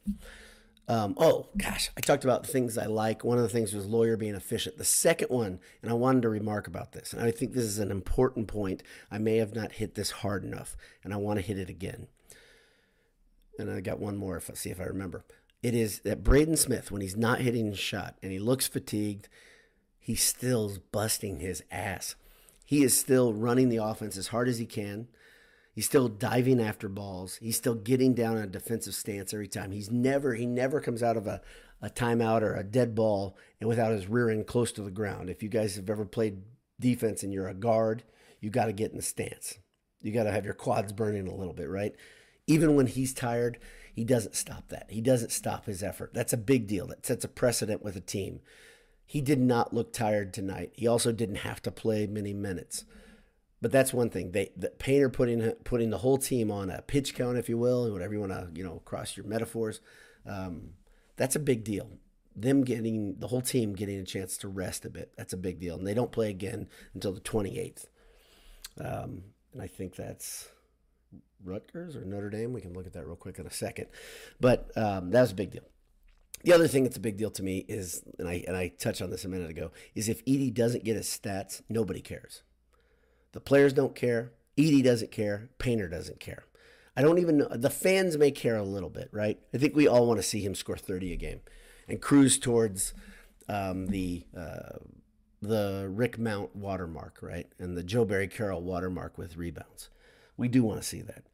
[0.88, 3.24] Um, oh gosh, I talked about things I like.
[3.24, 4.78] One of the things was Loyer being efficient.
[4.78, 7.80] The second one, and I wanted to remark about this, and I think this is
[7.80, 8.84] an important point.
[9.10, 12.08] I may have not hit this hard enough, and I want to hit it again.
[13.58, 15.26] And I got one more if I see if I remember.
[15.64, 19.28] It is that Braden Smith, when he's not hitting his shot and he looks fatigued,
[19.98, 22.14] he still's busting his ass.
[22.64, 25.08] He is still running the offense as hard as he can.
[25.76, 27.36] He's still diving after balls.
[27.36, 29.72] He's still getting down in a defensive stance every time.
[29.72, 31.42] He's never he never comes out of a,
[31.82, 35.30] a timeout or a dead ball and without his rear end close to the ground.
[35.30, 36.44] If you guys have ever played
[36.80, 38.04] defense and you're a guard,
[38.40, 39.60] you got to get in the stance.
[40.02, 41.94] You got to have your quads burning a little bit, right?
[42.48, 43.60] Even when he's tired,
[43.94, 44.86] he doesn't stop that.
[44.90, 46.14] He doesn't stop his effort.
[46.14, 46.88] That's a big deal.
[46.88, 48.40] That sets a precedent with a team.
[49.06, 50.72] He did not look tired tonight.
[50.74, 52.86] He also didn't have to play many minutes.
[53.62, 54.32] But that's one thing.
[54.32, 57.92] They the Painter putting putting the whole team on a pitch count, if you will,
[57.92, 59.82] whatever you want to you know cross your metaphors.
[60.26, 60.72] Um,
[61.16, 61.90] that's a big deal.
[62.36, 65.14] Them getting the whole team getting a chance to rest a bit.
[65.18, 67.86] That's a big deal, and they don't play again until the 28th.
[68.80, 70.50] Um, and I think that's
[71.44, 72.52] Rutgers or Notre Dame.
[72.52, 73.88] We can look at that real quick in a second.
[74.42, 75.64] But um, that was a big deal.
[76.44, 79.02] The other thing that's a big deal to me is, and I and I touched
[79.02, 82.44] on this a minute ago, is if Edey doesn't get his stats, nobody cares.
[83.36, 84.32] The players don't care.
[84.58, 85.50] Edey doesn't care.
[85.58, 86.46] Painter doesn't care.
[86.96, 87.50] I don't even know.
[87.50, 89.38] The fans may care a little bit, right?
[89.54, 91.42] I think we all want to see him score 30 a game
[91.90, 92.94] and cruise towards
[93.50, 94.78] um, the uh,
[95.42, 97.48] the Rick Mount watermark, right?
[97.60, 99.90] And the Joe Barry Carroll watermark with rebounds.
[100.38, 101.26] We do want to see that.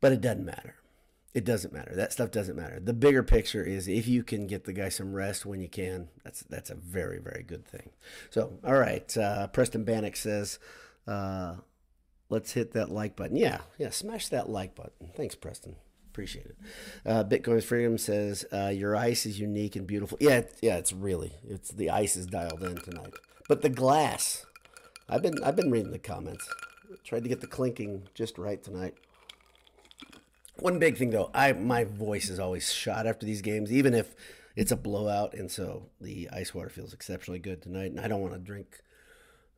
[0.00, 0.76] But it doesn't matter.
[1.34, 1.96] It doesn't matter.
[1.96, 2.78] That stuff doesn't matter.
[2.78, 6.10] The bigger picture is if you can get the guy some rest when you can,
[6.22, 7.90] that's that's a very, very good thing.
[8.30, 9.16] So, all right.
[9.16, 10.60] Uh, Preston Bannock says,
[11.08, 11.56] uh,
[12.28, 13.36] let's hit that like button.
[13.36, 15.10] Yeah, yeah, smash that like button.
[15.16, 15.76] Thanks, Preston.
[16.10, 16.56] Appreciate it.
[17.06, 20.18] Uh, Bitcoin's Freedom says uh, your ice is unique and beautiful.
[20.20, 23.14] Yeah, yeah, it's really it's the ice is dialed in tonight.
[23.48, 24.44] But the glass,
[25.08, 26.48] I've been I've been reading the comments.
[27.04, 28.94] Tried to get the clinking just right tonight.
[30.56, 34.14] One big thing though, I my voice is always shot after these games, even if
[34.56, 37.92] it's a blowout, and so the ice water feels exceptionally good tonight.
[37.92, 38.80] And I don't want to drink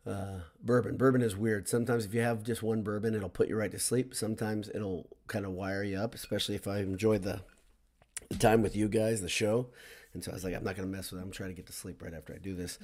[0.07, 0.97] uh, bourbon.
[0.97, 1.69] Bourbon is weird.
[1.69, 4.15] Sometimes if you have just one bourbon, it'll put you right to sleep.
[4.15, 7.43] Sometimes it'll kind of wire you up, especially if I enjoy the,
[8.29, 9.69] the time with you guys, the show.
[10.13, 11.25] And so I was like, I'm not going to mess with it.
[11.25, 12.79] I'm trying to get to sleep right after I do this.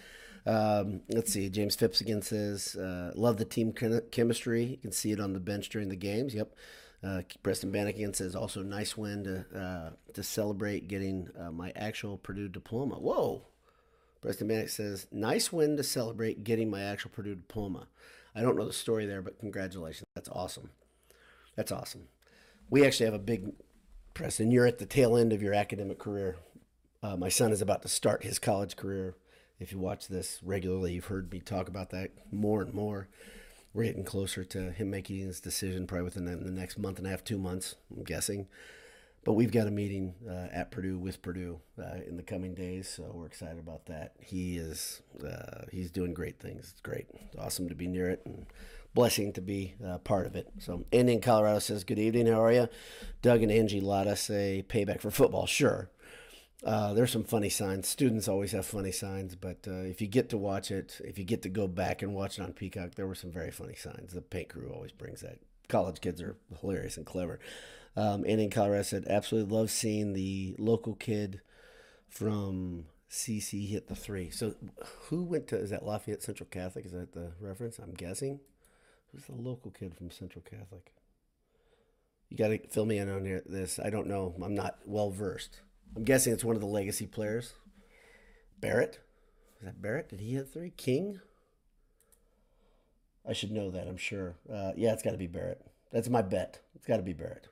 [0.45, 1.49] Um, let's see.
[1.49, 4.65] James Phipps again says, uh, love the team chemistry.
[4.65, 6.35] You can see it on the bench during the games.
[6.35, 6.55] Yep.
[7.03, 11.73] Uh, Preston Bannock again says, also nice win to, uh, to celebrate getting uh, my
[11.75, 12.95] actual Purdue diploma.
[12.95, 13.43] Whoa.
[14.21, 17.89] Preston Bannock says, nice win to celebrate getting my actual Purdue diploma.
[18.35, 20.07] I don't know the story there, but congratulations.
[20.15, 20.71] That's awesome.
[21.57, 22.09] That's awesome.
[22.69, 23.53] We actually have a big,
[24.15, 26.37] Preston, you're at the tail end of your academic career.
[27.03, 29.17] Uh, my son is about to start his college career.
[29.59, 33.09] If you watch this regularly, you've heard me talk about that more and more.
[33.73, 37.11] We're getting closer to him making his decision probably within the next month and a
[37.11, 38.49] half, two months, I'm guessing.
[39.27, 42.89] But we've got a meeting uh, at Purdue with Purdue uh, in the coming days,
[42.89, 44.13] so we're excited about that.
[44.21, 46.71] He is uh, he's doing great things.
[46.71, 48.47] It's great, it's awesome to be near it, and
[48.95, 50.53] blessing to be uh, part of it.
[50.61, 52.29] So, Andy in Colorado says, "Good evening.
[52.29, 52.69] How are you?"
[53.21, 55.91] Doug and Angie Lotta say, "Payback for football." Sure.
[56.63, 57.89] Uh, there's some funny signs.
[57.89, 61.25] Students always have funny signs, but uh, if you get to watch it, if you
[61.25, 64.13] get to go back and watch it on Peacock, there were some very funny signs.
[64.13, 65.41] The paint crew always brings that.
[65.69, 67.41] College kids are hilarious and clever.
[67.97, 71.41] Um, Andy in Colorado said, absolutely love seeing the local kid
[72.09, 74.31] from CC hit the three.
[74.31, 74.55] So
[75.09, 76.85] who went to, is that Lafayette Central Catholic?
[76.85, 77.79] Is that the reference?
[77.79, 78.41] I'm guessing.
[79.13, 80.93] Who's the local kid from Central Catholic?
[82.29, 83.79] You got to fill me in on this.
[83.79, 84.35] I don't know.
[84.43, 85.61] I'm not well versed.
[85.95, 87.55] I'm guessing it's one of the legacy players.
[88.61, 89.01] Barrett?
[89.61, 90.11] Is that Barrett?
[90.11, 90.71] Did he hit three?
[90.71, 91.21] King?
[93.29, 94.37] I should know that, I'm sure.
[94.53, 95.65] Uh, yeah, it's got to be Barrett.
[95.93, 96.61] That's my bet.
[96.75, 97.49] It's got to be Barrett.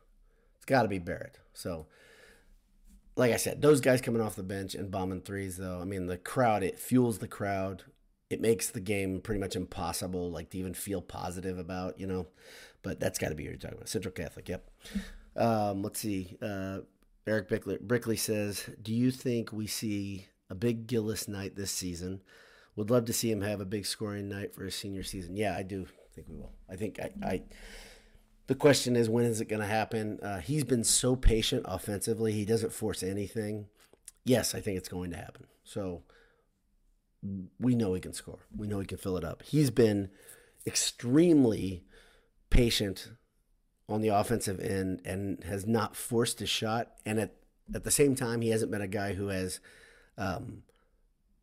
[0.64, 1.36] It's got to be Barrett.
[1.52, 1.88] So,
[3.16, 6.06] like I said, those guys coming off the bench and bombing threes, though, I mean,
[6.06, 7.82] the crowd, it fuels the crowd.
[8.30, 12.28] It makes the game pretty much impossible, like to even feel positive about, you know.
[12.80, 13.90] But that's got to be what you're talking about.
[13.90, 14.70] Central Catholic, yep.
[15.36, 16.34] Um, let's see.
[16.40, 16.78] Uh,
[17.26, 22.22] Eric Brickley, Brickley says, Do you think we see a big Gillis night this season?
[22.74, 25.36] Would love to see him have a big scoring night for his senior season.
[25.36, 26.52] Yeah, I do think we will.
[26.70, 27.42] I think I, I
[28.46, 30.18] the question is, when is it going to happen?
[30.22, 32.32] Uh, he's been so patient offensively.
[32.32, 33.66] He doesn't force anything.
[34.24, 35.46] Yes, I think it's going to happen.
[35.64, 36.02] So
[37.58, 38.40] we know he can score.
[38.54, 39.42] We know he can fill it up.
[39.42, 40.10] He's been
[40.66, 41.84] extremely
[42.50, 43.10] patient
[43.88, 46.92] on the offensive end and has not forced a shot.
[47.04, 47.34] And at,
[47.74, 49.60] at the same time, he hasn't been a guy who has
[50.18, 50.62] um,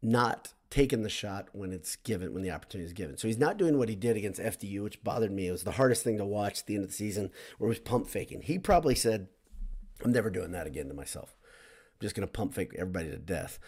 [0.02, 3.18] not taken the shot when it's given, when the opportunity is given.
[3.18, 5.48] So he's not doing what he did against FDU, which bothered me.
[5.48, 7.30] It was the hardest thing to watch at the end of the season,
[7.60, 8.42] where he was pump faking.
[8.42, 9.28] He probably said,
[10.04, 11.36] I'm never doing that again to myself.
[11.94, 13.60] I'm just going to pump fake everybody to death.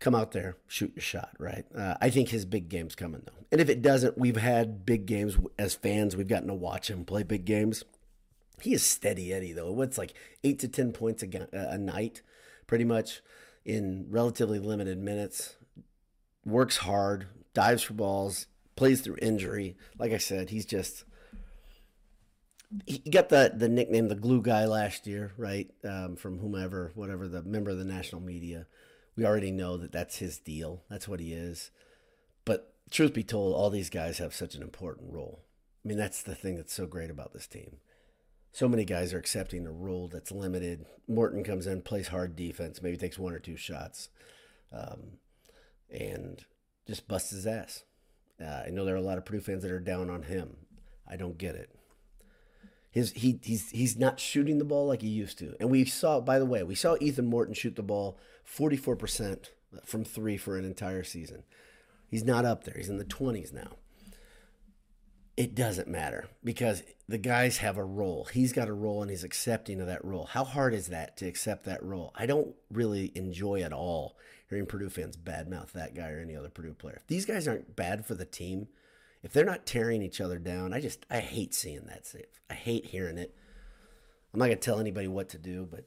[0.00, 1.66] come out there, shoot your shot, right?
[1.76, 5.06] Uh, I think his big game's coming though, and if it doesn't, we've had big
[5.06, 6.16] games as fans.
[6.16, 7.84] We've gotten to watch him play big games.
[8.62, 9.72] He is steady Eddie though.
[9.72, 12.22] What's like eight to ten points a, a night,
[12.66, 13.20] pretty much,
[13.64, 15.56] in relatively limited minutes.
[16.44, 19.76] Works hard, dives for balls, plays through injury.
[19.98, 21.04] Like I said, he's just
[22.86, 25.70] he got the the nickname the glue guy last year, right?
[25.84, 28.66] Um, from whomever, whatever the member of the national media.
[29.16, 30.84] We already know that that's his deal.
[30.88, 31.70] That's what he is.
[32.44, 35.40] But truth be told, all these guys have such an important role.
[35.84, 37.78] I mean, that's the thing that's so great about this team.
[38.52, 40.86] So many guys are accepting a role that's limited.
[41.06, 44.08] Morton comes in, plays hard defense, maybe takes one or two shots,
[44.72, 45.18] um,
[45.90, 46.44] and
[46.86, 47.84] just busts his ass.
[48.40, 50.56] Uh, I know there are a lot of Purdue fans that are down on him.
[51.08, 51.70] I don't get it.
[52.90, 55.54] His he he's he's not shooting the ball like he used to.
[55.60, 59.50] And we saw, by the way, we saw Ethan Morton shoot the ball 44%
[59.84, 61.44] from three for an entire season.
[62.08, 62.74] He's not up there.
[62.76, 63.76] He's in the 20s now.
[65.36, 68.24] It doesn't matter because the guys have a role.
[68.32, 70.26] He's got a role and he's accepting of that role.
[70.26, 72.12] How hard is that to accept that role?
[72.16, 74.16] I don't really enjoy at all
[74.50, 76.96] hearing Purdue fans badmouth that guy or any other Purdue player.
[77.00, 78.66] If these guys aren't bad for the team,
[79.22, 82.12] if they're not tearing each other down, I just I hate seeing that.
[82.50, 83.34] I hate hearing it.
[84.34, 85.86] I'm not gonna tell anybody what to do, but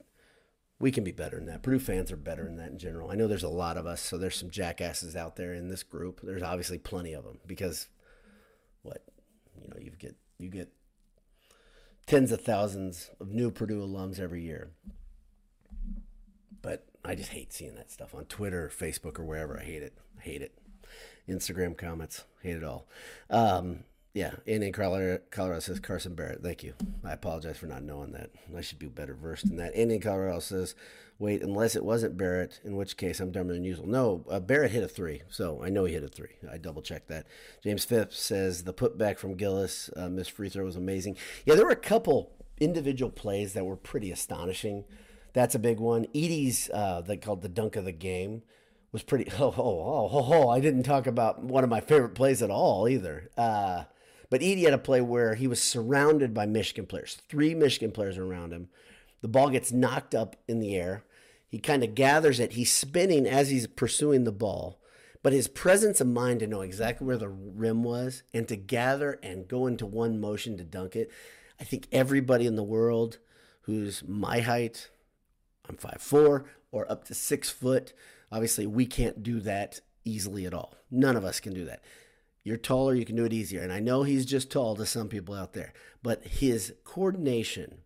[0.79, 1.61] we can be better than that.
[1.61, 3.11] Purdue fans are better than that in general.
[3.11, 5.83] I know there's a lot of us, so there's some jackasses out there in this
[5.83, 6.21] group.
[6.23, 7.89] There's obviously plenty of them because
[8.81, 9.03] what
[9.61, 10.71] you know you get you get
[12.05, 14.71] tens of thousands of new Purdue alums every year.
[17.05, 19.59] I just hate seeing that stuff on Twitter, Facebook, or wherever.
[19.59, 19.93] I hate it.
[20.17, 20.53] I hate it.
[21.27, 22.23] Instagram comments.
[22.41, 22.87] Hate it all.
[23.29, 26.43] Um, yeah, in Colorado, Colorado says Carson Barrett.
[26.43, 26.75] Thank you.
[27.03, 28.29] I apologize for not knowing that.
[28.55, 29.75] I should be better versed in that.
[29.75, 30.75] Andy in Colorado says,
[31.17, 33.87] wait, unless it wasn't Barrett, in which case I'm dumber than usual.
[33.87, 36.35] No, uh, Barrett hit a three, so I know he hit a three.
[36.51, 37.25] I double checked that.
[37.63, 41.17] James Phipps says the putback from Gillis, uh, miss free throw was amazing.
[41.45, 44.85] Yeah, there were a couple individual plays that were pretty astonishing.
[45.33, 46.05] That's a big one.
[46.13, 48.43] Edey's, uh, they called the dunk of the game
[48.93, 49.29] was pretty.
[49.39, 52.51] Oh, oh, oh, oh, oh, I didn't talk about one of my favorite plays at
[52.51, 53.29] all either.
[53.35, 53.83] Uh,
[54.29, 58.17] but Edey had a play where he was surrounded by Michigan players, three Michigan players
[58.17, 58.69] around him.
[59.21, 61.03] The ball gets knocked up in the air.
[61.49, 62.53] He kind of gathers it.
[62.53, 64.79] He's spinning as he's pursuing the ball.
[65.21, 69.19] But his presence of mind to know exactly where the rim was and to gather
[69.23, 71.09] and go into one motion to dunk it.
[71.59, 73.19] I think everybody in the world
[73.61, 74.89] who's my height,
[75.69, 77.93] I'm five four or up to six foot,
[78.33, 80.73] Obviously, we can't do that easily at all.
[80.89, 81.83] None of us can do that.
[82.43, 83.61] You're taller, you can do it easier.
[83.61, 85.71] And I know he's just tall to some people out there,
[86.01, 87.83] but his coordination,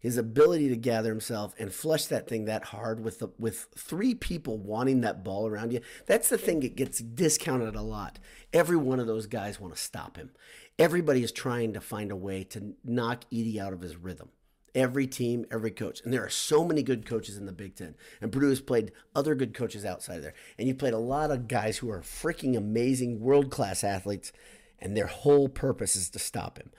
[0.00, 4.16] his ability to gather himself and flush that thing that hard with the, with three
[4.16, 8.18] people wanting that ball around you, that's the thing that gets discounted a lot.
[8.52, 10.30] Every one of those guys want to stop him.
[10.76, 14.30] Everybody is trying to find a way to knock Edey out of his rhythm
[14.76, 16.00] every team, every coach.
[16.04, 17.96] And there are so many good coaches in the Big Ten.
[18.20, 20.34] And Purdue has played other good coaches outside of there.
[20.58, 24.30] And you played a lot of guys who are freaking amazing, world class athletes,
[24.78, 26.70] and their whole purpose is to stop him.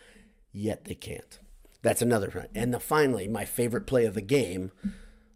[0.54, 1.40] Yet they can't.
[1.82, 2.52] That's another point.
[2.56, 4.72] And the, finally, my favorite play of the game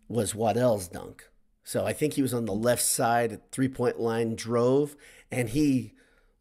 [0.07, 1.27] was Waddell's dunk.
[1.63, 4.95] So I think he was on the left side at three point line, drove,
[5.31, 5.93] and he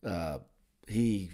[0.05, 0.39] uh,
[0.89, 1.31] he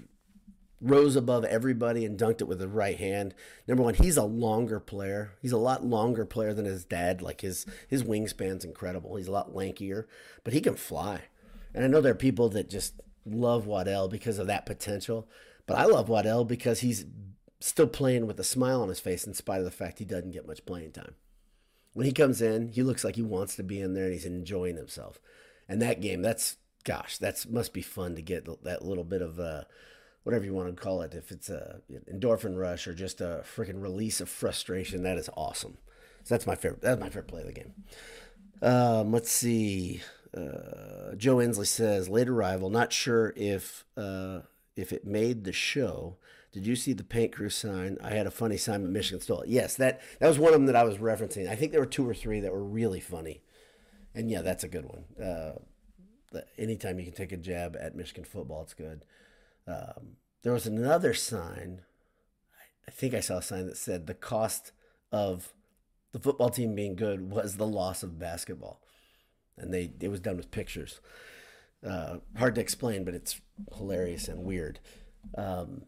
[0.88, 3.34] rose above everybody and dunked it with the right hand.
[3.66, 5.32] Number one, he's a longer player.
[5.42, 7.22] He's a lot longer player than his dad.
[7.22, 9.16] Like his his wingspan's incredible.
[9.16, 10.06] He's a lot lankier,
[10.44, 11.22] but he can fly.
[11.74, 12.94] And I know there are people that just
[13.24, 15.28] love Waddell because of that potential,
[15.66, 17.04] but I love Waddell because he's
[17.60, 20.30] still playing with a smile on his face in spite of the fact he doesn't
[20.30, 21.14] get much playing time.
[21.92, 24.26] When he comes in, he looks like he wants to be in there and he's
[24.26, 25.18] enjoying himself.
[25.68, 29.40] And that game, that's gosh, that's must be fun to get that little bit of
[29.40, 29.64] uh,
[30.26, 33.80] whatever you want to call it, if it's a endorphin rush or just a freaking
[33.80, 35.78] release of frustration, that is awesome.
[36.24, 36.82] So that's my favorite.
[36.82, 37.74] That's my favorite play of the game.
[38.60, 40.02] Um, let's see.
[40.36, 42.70] Uh, Joe Inslee says late arrival.
[42.70, 44.40] Not sure if uh,
[44.74, 46.16] if it made the show.
[46.50, 47.96] Did you see the paint crew sign?
[48.02, 49.48] I had a funny sign, but Michigan stole it.
[49.48, 51.48] Yes, that that was one of them that I was referencing.
[51.48, 53.42] I think there were two or three that were really funny,
[54.12, 55.04] and yeah, that's a good one.
[55.24, 59.04] Uh, anytime you can take a jab at Michigan football, it's good.
[59.66, 61.82] Um, there was another sign.
[62.86, 64.72] I think I saw a sign that said the cost
[65.10, 65.52] of
[66.12, 68.80] the football team being good was the loss of basketball,
[69.56, 71.00] and they it was done with pictures.
[71.86, 73.40] Uh, hard to explain, but it's
[73.76, 74.78] hilarious and weird.
[75.36, 75.82] Um,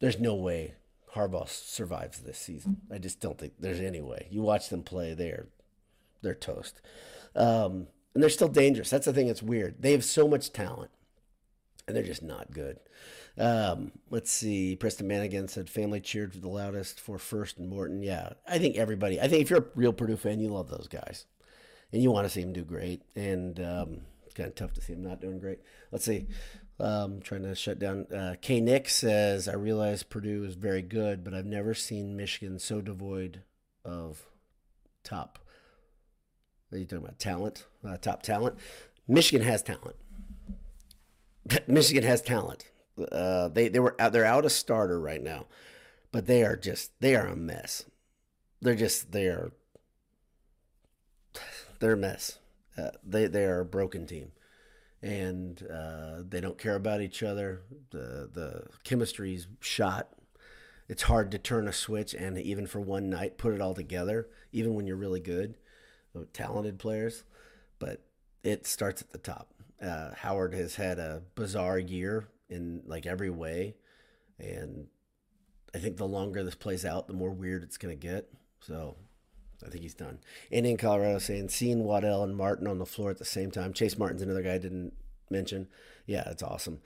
[0.00, 0.74] there's no way
[1.14, 2.82] Harbaugh survives this season.
[2.92, 4.28] I just don't think there's any way.
[4.30, 5.48] You watch them play, they're
[6.22, 6.80] they're toast.
[7.34, 8.90] Um, and they're still dangerous.
[8.90, 9.76] That's the thing that's weird.
[9.80, 10.90] They have so much talent,
[11.90, 12.78] and they're just not good.
[13.36, 14.76] Um, let's see.
[14.76, 18.02] Preston Manigan said family cheered the loudest for Furst and Morton.
[18.02, 19.20] Yeah, I think everybody.
[19.20, 21.26] I think if you're a real Purdue fan, you love those guys,
[21.92, 23.02] and you want to see them do great.
[23.16, 25.58] And um, it's kind of tough to see them not doing great.
[25.90, 26.26] Let's see.
[26.78, 28.06] Um, trying to shut down.
[28.06, 28.60] Uh, K.
[28.60, 33.42] Nick says, I realize Purdue is very good, but I've never seen Michigan so devoid
[33.84, 34.22] of
[35.04, 35.38] top.
[36.72, 37.18] Are you talking about?
[37.18, 37.66] Talent?
[37.86, 38.56] Uh, top talent?
[39.06, 39.96] Michigan has talent.
[41.66, 42.70] Michigan has talent.
[43.10, 45.46] Uh, they they were out, they're out a starter right now,
[46.12, 47.84] but they are just they are a mess.
[48.60, 49.52] They're just they are
[51.78, 52.38] they're a mess.
[52.76, 54.32] Uh, they they are a broken team,
[55.02, 57.62] and uh, they don't care about each other.
[57.90, 60.08] the The chemistry's shot.
[60.88, 64.28] It's hard to turn a switch and even for one night put it all together,
[64.52, 65.54] even when you're really good,
[66.32, 67.22] talented players.
[67.78, 68.02] But
[68.42, 69.54] it starts at the top.
[69.80, 73.76] Uh, Howard has had a bizarre year in like every way,
[74.38, 74.88] and
[75.74, 78.28] I think the longer this plays out, the more weird it's going to get.
[78.60, 78.96] So
[79.64, 80.18] I think he's done.
[80.50, 83.72] Andy in Colorado saying seeing Waddell and Martin on the floor at the same time.
[83.72, 84.92] Chase Martin's another guy I didn't
[85.30, 85.68] mention.
[86.06, 86.80] Yeah, it's awesome.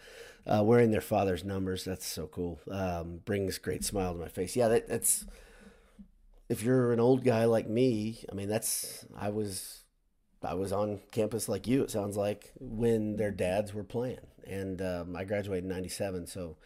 [0.46, 2.60] Uh, wearing their father's numbers, that's so cool.
[2.70, 4.54] Um, brings great smile to my face.
[4.54, 5.24] Yeah, that, that's
[6.48, 8.24] if you're an old guy like me.
[8.30, 9.83] I mean, that's I was
[10.44, 11.82] I was on campus like you.
[11.82, 16.56] It sounds like when their dads were playing, and um, I graduated in '97, so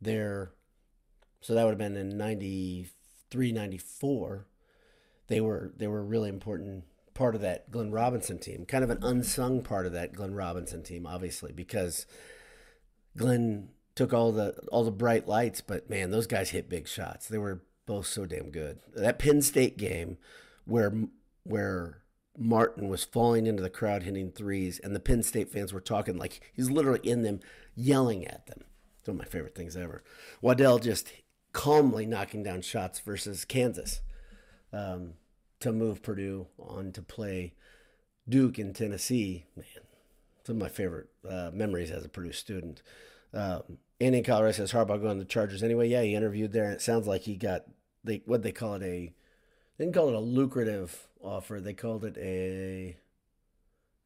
[0.00, 0.52] they're
[1.40, 4.46] so that would have been in 93, 94.
[5.26, 8.90] They were they were a really important part of that Glenn Robinson team, kind of
[8.90, 12.06] an unsung part of that Glenn Robinson team, obviously, because
[13.16, 17.28] Glenn took all the all the bright lights, but man, those guys hit big shots.
[17.28, 18.78] They were both so damn good.
[18.94, 20.18] That Penn State game
[20.64, 20.92] where
[21.44, 22.01] where
[22.38, 26.16] Martin was falling into the crowd hitting threes, and the Penn State fans were talking
[26.16, 27.40] like he's literally in them,
[27.74, 28.64] yelling at them.
[28.98, 30.02] It's one of my favorite things ever.
[30.40, 31.12] Waddell just
[31.52, 34.00] calmly knocking down shots versus Kansas
[34.72, 35.14] um,
[35.60, 37.54] to move Purdue on to play
[38.28, 39.46] Duke in Tennessee.
[39.56, 39.66] Man,
[40.46, 42.82] some of my favorite uh, memories as a Purdue student.
[43.34, 45.88] Um, Andy in Colorado says Harbaugh going to the Chargers anyway.
[45.88, 47.62] Yeah, he interviewed there, and it sounds like he got
[48.04, 49.12] they what they call it a
[49.76, 51.60] they didn't call it a lucrative offer.
[51.60, 52.96] They called it a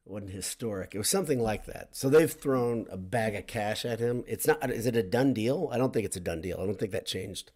[0.07, 0.95] it wasn't historic.
[0.95, 1.89] It was something like that.
[1.91, 4.23] So they've thrown a bag of cash at him.
[4.25, 4.69] It's not.
[4.71, 5.69] Is it a done deal?
[5.71, 6.59] I don't think it's a done deal.
[6.61, 7.51] I don't think that changed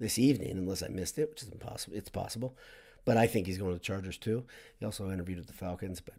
[0.00, 1.96] this evening, unless I missed it, which is impossible.
[1.96, 2.56] It's possible,
[3.04, 4.44] but I think he's going to the Chargers too.
[4.78, 6.14] He also interviewed with the Falcons, but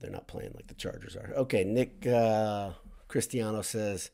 [0.00, 1.32] they're not playing like the Chargers are.
[1.36, 2.70] Okay, Nick uh,
[3.08, 4.10] Cristiano says.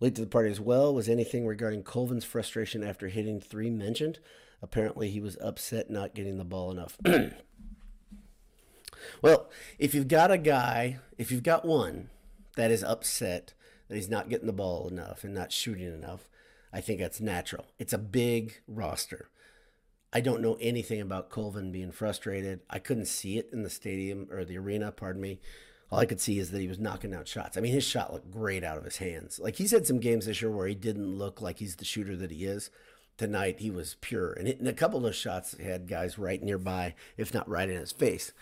[0.00, 4.18] Late to the party as well was anything regarding Colvin's frustration after hitting three mentioned.
[4.64, 6.96] Apparently, he was upset not getting the ball enough.
[9.22, 12.08] well, if you've got a guy, if you've got one
[12.56, 13.52] that is upset
[13.88, 16.30] that he's not getting the ball enough and not shooting enough,
[16.72, 17.66] I think that's natural.
[17.78, 19.28] It's a big roster.
[20.14, 22.60] I don't know anything about Colvin being frustrated.
[22.70, 25.40] I couldn't see it in the stadium or the arena, pardon me.
[25.92, 27.58] All I could see is that he was knocking out shots.
[27.58, 29.38] I mean, his shot looked great out of his hands.
[29.38, 32.16] Like he's had some games this year where he didn't look like he's the shooter
[32.16, 32.70] that he is
[33.16, 34.32] tonight he was pure.
[34.32, 37.68] And, it, and a couple of those shots had guys right nearby, if not right
[37.68, 38.32] in his face.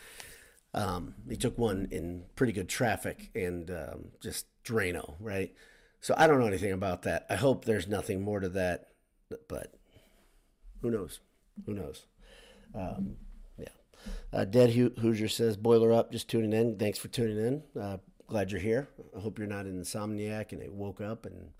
[0.74, 5.54] Um, he took one in pretty good traffic and um, just Drano, right?
[6.00, 7.26] So I don't know anything about that.
[7.28, 8.88] I hope there's nothing more to that,
[9.48, 9.74] but
[10.80, 11.20] who knows?
[11.66, 12.06] Who knows?
[12.74, 13.16] Um,
[13.58, 13.68] yeah.
[14.32, 16.78] Uh, Dead Hoosier says, Boiler up, just tuning in.
[16.78, 17.62] Thanks for tuning in.
[17.80, 18.88] Uh, glad you're here.
[19.16, 21.50] I hope you're not an insomniac and it woke up and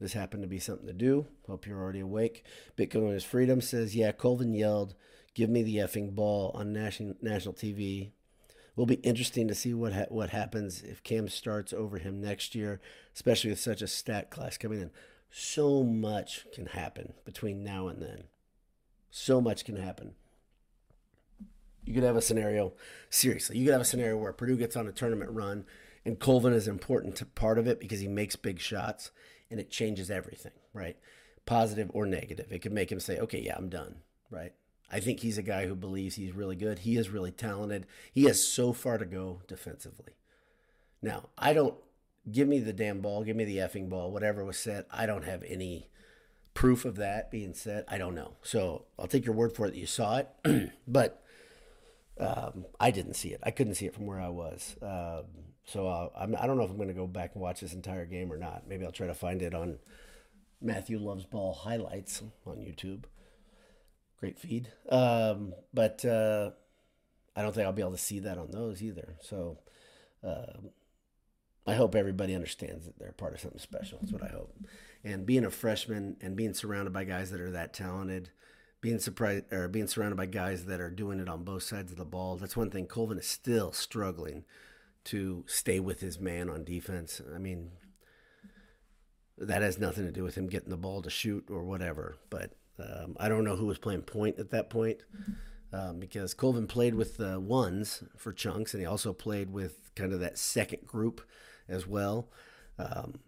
[0.00, 1.26] this happened to be something to do.
[1.46, 2.44] Hope you're already awake.
[2.76, 4.94] Bitcoin is freedom says, yeah, Colvin yelled,
[5.34, 8.12] give me the effing ball on national, national TV.
[8.76, 12.54] Will be interesting to see what ha- what happens if Cam starts over him next
[12.54, 12.80] year,
[13.14, 14.90] especially with such a stat class coming in.
[15.30, 18.24] So much can happen between now and then.
[19.10, 20.14] So much can happen.
[21.84, 22.72] You could have a scenario,
[23.10, 25.66] seriously, you could have a scenario where Purdue gets on a tournament run
[26.04, 29.10] and Colvin is an important part of it because he makes big shots
[29.50, 30.96] and it changes everything, right?
[31.46, 32.52] Positive or negative.
[32.52, 33.96] It could make him say, okay, yeah, I'm done,
[34.30, 34.52] right?
[34.92, 36.80] I think he's a guy who believes he's really good.
[36.80, 37.86] He is really talented.
[38.12, 40.14] He has so far to go defensively.
[41.02, 41.74] Now, I don't
[42.30, 44.84] give me the damn ball, give me the effing ball, whatever was said.
[44.90, 45.88] I don't have any
[46.54, 47.84] proof of that being said.
[47.88, 48.32] I don't know.
[48.42, 51.19] So I'll take your word for it that you saw it, but
[52.18, 53.40] um, I didn't see it.
[53.42, 54.76] I couldn't see it from where I was.
[54.82, 55.24] Um,
[55.64, 57.72] so uh, I'm, I don't know if I'm going to go back and watch this
[57.72, 58.64] entire game or not.
[58.66, 59.78] Maybe I'll try to find it on
[60.60, 63.04] Matthew Loves Ball highlights on YouTube.
[64.18, 64.68] Great feed.
[64.90, 66.50] Um, but uh,
[67.36, 69.16] I don't think I'll be able to see that on those either.
[69.20, 69.58] So
[70.22, 70.58] uh,
[71.66, 73.98] I hope everybody understands that they're part of something special.
[74.00, 74.54] That's what I hope.
[75.04, 78.30] And being a freshman and being surrounded by guys that are that talented,
[78.80, 81.98] being surprised or being surrounded by guys that are doing it on both sides of
[81.98, 82.36] the ball.
[82.36, 82.86] That's one thing.
[82.86, 84.44] Colvin is still struggling
[85.04, 87.20] to stay with his man on defense.
[87.34, 87.72] I mean,
[89.38, 92.16] that has nothing to do with him getting the ball to shoot or whatever.
[92.28, 94.98] But um, I don't know who was playing point at that point
[95.72, 100.12] um, because Colvin played with the ones for chunks, and he also played with kind
[100.12, 101.20] of that second group
[101.68, 102.28] as well.
[102.78, 103.20] Um,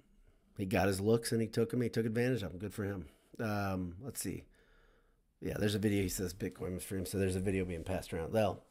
[0.58, 1.80] he got his looks and he took them.
[1.80, 2.58] He took advantage of them.
[2.58, 3.06] Good for him.
[3.40, 4.44] Um, let's see.
[5.42, 6.02] Yeah, there's a video.
[6.02, 8.32] He says Bitcoin him, so there's a video being passed around.
[8.32, 8.62] Well,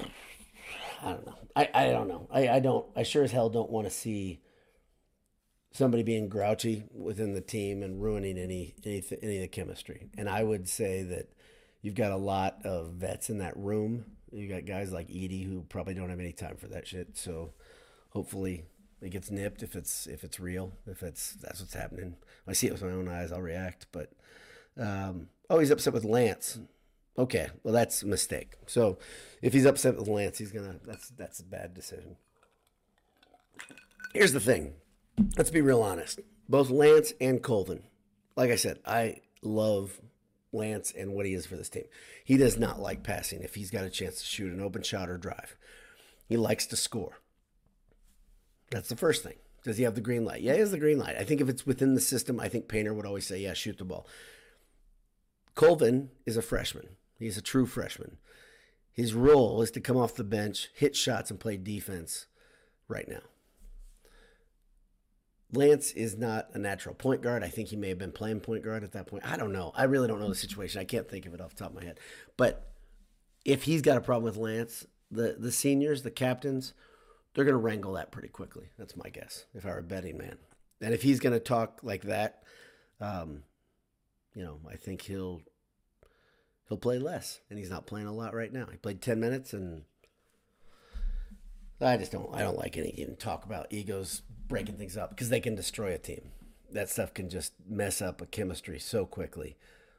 [0.00, 1.34] I don't know.
[1.56, 2.28] I, I don't know.
[2.32, 2.86] I, I don't.
[2.94, 4.40] I sure as hell don't want to see
[5.72, 10.06] somebody being grouchy within the team and ruining any any any of the chemistry.
[10.16, 11.30] And I would say that
[11.82, 14.04] you've got a lot of vets in that room.
[14.30, 17.16] You got guys like Edey who probably don't have any time for that shit.
[17.16, 17.52] So
[18.10, 18.64] hopefully
[19.02, 20.72] it gets nipped if it's if it's real.
[20.86, 22.14] If it's that's what's happening.
[22.46, 23.32] I see it with my own eyes.
[23.32, 23.88] I'll react.
[23.90, 24.12] But
[24.78, 26.58] um, oh, he's upset with Lance.
[27.16, 28.54] Okay, well that's a mistake.
[28.66, 28.98] So
[29.40, 32.16] if he's upset with Lance, he's gonna that's that's a bad decision.
[34.12, 34.74] Here's the thing.
[35.36, 36.20] Let's be real honest.
[36.48, 37.84] Both Lance and Colvin,
[38.36, 40.00] like I said, I love
[40.52, 41.84] Lance and what he is for this team.
[42.24, 45.08] He does not like passing if he's got a chance to shoot an open shot
[45.08, 45.56] or drive.
[46.28, 47.20] He likes to score.
[48.70, 49.36] That's the first thing.
[49.62, 50.42] Does he have the green light?
[50.42, 51.16] Yeah, he has the green light.
[51.18, 53.78] I think if it's within the system, I think Painter would always say, yeah, shoot
[53.78, 54.06] the ball.
[55.54, 56.88] Colvin is a freshman.
[57.18, 58.18] He's a true freshman.
[58.92, 62.26] His role is to come off the bench, hit shots, and play defense
[62.88, 63.22] right now.
[65.52, 67.42] Lance is not a natural point guard.
[67.44, 69.24] I think he may have been playing point guard at that point.
[69.26, 69.72] I don't know.
[69.74, 70.80] I really don't know the situation.
[70.80, 72.00] I can't think of it off the top of my head.
[72.36, 72.72] But
[73.44, 76.72] if he's got a problem with Lance, the the seniors, the captains,
[77.34, 78.70] they're going to wrangle that pretty quickly.
[78.78, 79.46] That's my guess.
[79.54, 80.38] If I were a betting man,
[80.80, 82.42] and if he's going to talk like that,
[83.00, 83.42] um,
[84.34, 85.42] you know, I think he'll
[86.68, 88.66] he'll play less, and he's not playing a lot right now.
[88.70, 89.82] He played ten minutes, and
[91.80, 92.34] I just don't.
[92.34, 95.94] I don't like any even talk about egos breaking things up because they can destroy
[95.94, 96.30] a team.
[96.72, 99.56] That stuff can just mess up a chemistry so quickly.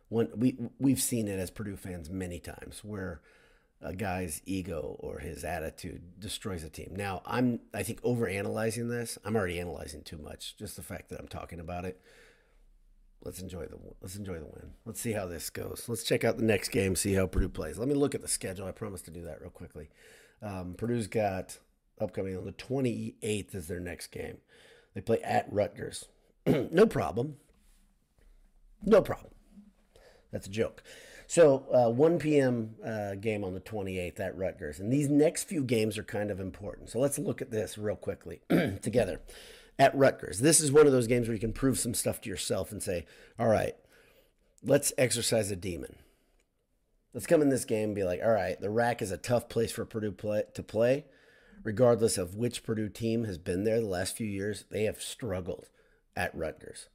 [0.09, 3.21] When we we've seen it as Purdue fans many times where
[3.81, 6.93] a guy's ego or his attitude destroys a team.
[6.95, 9.17] Now, I'm I think over analyzing this.
[9.23, 10.57] I'm already analyzing too much.
[10.57, 12.01] Just the fact that I'm talking about it.
[13.25, 14.69] Let's enjoy the let's enjoy the win.
[14.85, 15.85] Let's see how this goes.
[15.87, 16.95] Let's check out the next game.
[16.95, 17.79] See how Purdue plays.
[17.79, 18.67] Let me look at the schedule.
[18.67, 19.89] I promise to do that real quickly.
[20.43, 21.57] Um, Purdue's got
[21.99, 24.37] upcoming on the 28th is their next game.
[24.93, 26.05] They play at Rutgers.
[26.45, 27.37] no problem.
[28.83, 29.33] No problem.
[30.31, 30.83] That's a joke.
[31.27, 32.75] So, uh, 1 p.m.
[32.85, 34.79] Uh, game on the 28th at Rutgers.
[34.79, 36.91] And these next few games are kind of important.
[36.91, 38.41] So, let's look at this real quickly
[38.81, 39.21] together.
[39.77, 42.29] At Rutgers, this is one of those games where you can prove some stuff to
[42.29, 43.05] yourself and say,
[43.37, 43.75] all right,
[44.63, 45.95] let's exercise a demon.
[47.13, 49.49] Let's come in this game and be like, all right, the rack is a tough
[49.49, 51.05] place for Purdue play, to play
[51.65, 55.67] regardless of which Purdue team has been there the last few years, they have struggled
[56.15, 56.87] at Rutgers.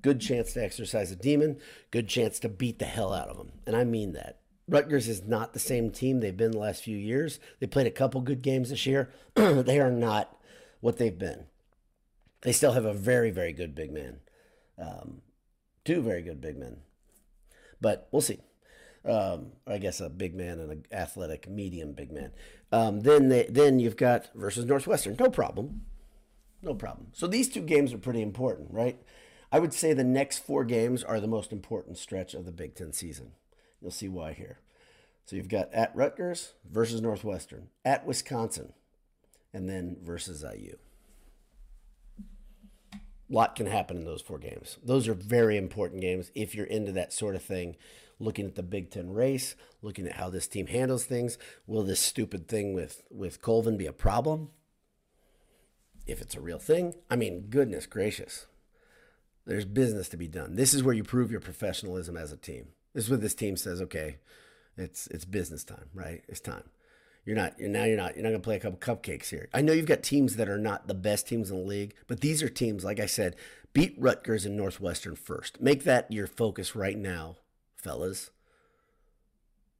[0.00, 1.58] Good chance to exercise a demon,
[1.90, 3.52] good chance to beat the hell out of them.
[3.66, 4.38] And I mean that.
[4.68, 7.40] Rutgers is not the same team they've been the last few years.
[7.58, 9.10] They played a couple good games this year.
[9.34, 10.36] they are not
[10.80, 11.46] what they've been.
[12.42, 14.20] They still have a very, very good big man.
[14.78, 15.22] Um,
[15.84, 16.78] two very good big men.
[17.80, 18.40] But we'll see.
[19.04, 22.32] Um, I guess a big man and an athletic medium big man.
[22.70, 25.16] Um, then they, then you've got versus Northwestern.
[25.18, 25.82] No problem.
[26.62, 27.08] No problem.
[27.12, 29.00] So these two games are pretty important, right?
[29.50, 32.74] I would say the next four games are the most important stretch of the Big
[32.74, 33.32] Ten season.
[33.80, 34.60] You'll see why here.
[35.26, 38.72] So you've got at Rutgers versus Northwestern, at Wisconsin,
[39.52, 40.76] and then versus IU.
[43.28, 44.78] Lot can happen in those four games.
[44.84, 47.76] Those are very important games if you're into that sort of thing
[48.22, 51.38] looking at the Big Ten race, looking at how this team handles things.
[51.66, 54.50] Will this stupid thing with, with Colvin be a problem?
[56.06, 58.46] If it's a real thing, I mean, goodness gracious.
[59.44, 60.56] There's business to be done.
[60.56, 62.68] This is where you prove your professionalism as a team.
[62.94, 64.18] This is where this team says, okay,
[64.76, 66.22] it's it's business time, right?
[66.28, 66.64] It's time.
[67.24, 69.48] You're not you're now you're not you're not gonna play a couple cupcakes here.
[69.54, 72.20] I know you've got teams that are not the best teams in the league, but
[72.20, 73.36] these are teams, like I said,
[73.72, 75.60] beat Rutgers and Northwestern first.
[75.60, 77.36] Make that your focus right now
[77.76, 78.30] fellas.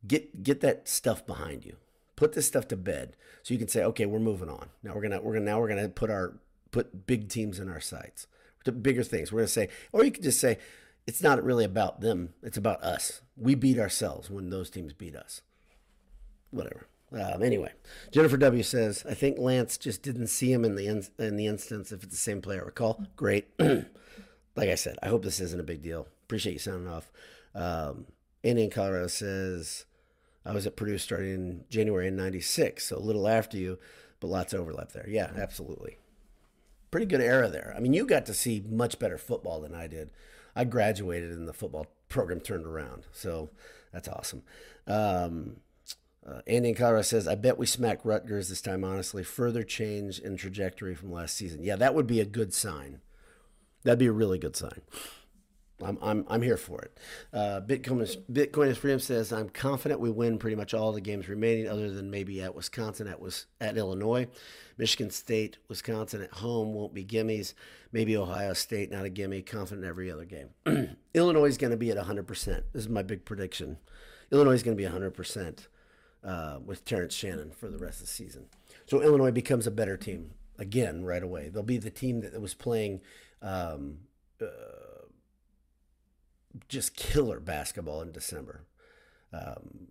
[0.07, 1.77] Get get that stuff behind you.
[2.17, 4.69] Put this stuff to bed so you can say, okay, we're moving on.
[4.83, 6.39] Now we're gonna we're gonna now we're gonna put our
[6.71, 8.27] put big teams in our sights.
[8.65, 9.33] Bigger things.
[9.33, 10.59] We're gonna say, or you could just say,
[11.07, 12.35] it's not really about them.
[12.43, 13.21] It's about us.
[13.37, 15.43] We beat ourselves when those teams beat us.
[16.51, 16.87] Whatever.
[17.15, 17.73] Um, anyway,
[18.11, 21.47] Jennifer W says, I think Lance just didn't see him in the in, in the
[21.47, 21.93] instance.
[21.93, 23.05] If it's the same player, recall.
[23.17, 23.49] Great.
[23.59, 26.09] like I said, I hope this isn't a big deal.
[26.25, 27.11] Appreciate you sounding off.
[27.55, 28.07] Um,
[28.43, 29.85] Andy in Colorado says,
[30.45, 33.79] I was at Purdue starting in January in '96, so a little after you,
[34.21, 35.07] but lots of overlap there.
[35.09, 35.99] Yeah, absolutely.
[36.91, 37.75] Pretty good era there.
[37.77, 40.11] I mean, you got to see much better football than I did.
[40.55, 43.51] I graduated and the football program turned around, so
[43.93, 44.43] that's awesome.
[44.87, 45.57] Um,
[46.27, 49.25] uh, Andy in Colorado says, I bet we smack Rutgers this time, honestly.
[49.25, 51.65] Further change in trajectory from last season.
[51.65, 53.01] Yeah, that would be a good sign.
[53.83, 54.83] That'd be a really good sign.
[55.83, 56.99] I'm, I'm, I'm here for it.
[57.33, 61.01] Uh, Bitcoin, is, Bitcoin is freedom says, I'm confident we win pretty much all the
[61.01, 64.29] games remaining, other than maybe at Wisconsin, at, was, at Illinois.
[64.79, 67.55] Michigan State, Wisconsin at home won't be gimmies.
[67.91, 69.43] Maybe Ohio State, not a gimme.
[69.43, 70.51] Confident every other game.
[71.15, 72.27] Illinois is going to be at 100%.
[72.27, 73.79] This is my big prediction.
[74.31, 75.67] Illinois is going to be 100%
[76.25, 78.47] uh, with Terrence Shannon for the rest of the season.
[78.87, 81.49] So Illinois becomes a better team again right away.
[81.49, 83.01] They'll be the team that was playing
[83.41, 83.99] um,
[84.41, 85.07] uh,
[86.69, 88.67] just killer basketball in December.
[89.33, 89.89] Um,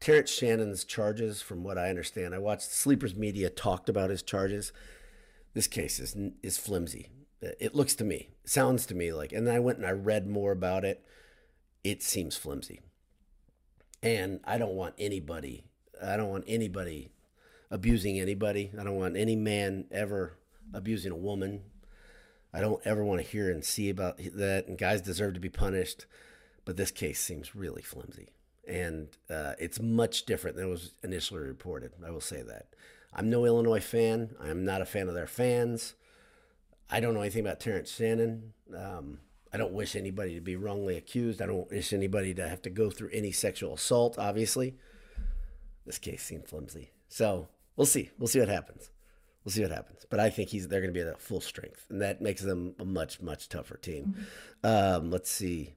[0.00, 4.72] Terrence Shannon's charges, from what I understand, I watched Sleepers Media talked about his charges.
[5.54, 7.08] This case is is flimsy.
[7.40, 10.52] It looks to me, sounds to me like, and I went and I read more
[10.52, 11.04] about it.
[11.82, 12.80] It seems flimsy.
[14.04, 15.64] And I don't want anybody,
[16.02, 17.10] I don't want anybody
[17.70, 18.70] abusing anybody.
[18.78, 20.36] I don't want any man ever
[20.74, 21.62] abusing a woman.
[22.52, 24.68] I don't ever want to hear and see about that.
[24.68, 26.04] And guys deserve to be punished.
[26.66, 28.28] But this case seems really flimsy.
[28.68, 31.92] And uh, it's much different than it was initially reported.
[32.06, 32.66] I will say that.
[33.14, 34.36] I'm no Illinois fan.
[34.38, 35.94] I'm not a fan of their fans.
[36.90, 38.52] I don't know anything about Terrence Shannon.
[38.76, 39.18] Um,
[39.54, 41.40] I don't wish anybody to be wrongly accused.
[41.40, 44.74] I don't wish anybody to have to go through any sexual assault, obviously.
[45.86, 46.90] This case seemed flimsy.
[47.08, 47.46] So
[47.76, 48.10] we'll see.
[48.18, 48.90] We'll see what happens.
[49.44, 50.06] We'll see what happens.
[50.10, 52.74] But I think he's they're going to be at full strength, and that makes them
[52.80, 54.16] a much, much tougher team.
[54.64, 54.66] Mm-hmm.
[54.66, 55.74] Um, let's see.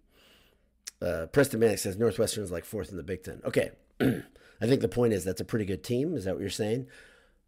[1.00, 3.42] Uh, Preston Manick says Northwestern is like fourth in the Big Ten.
[3.46, 3.70] Okay.
[4.02, 6.16] I think the point is that's a pretty good team.
[6.16, 6.88] Is that what you're saying?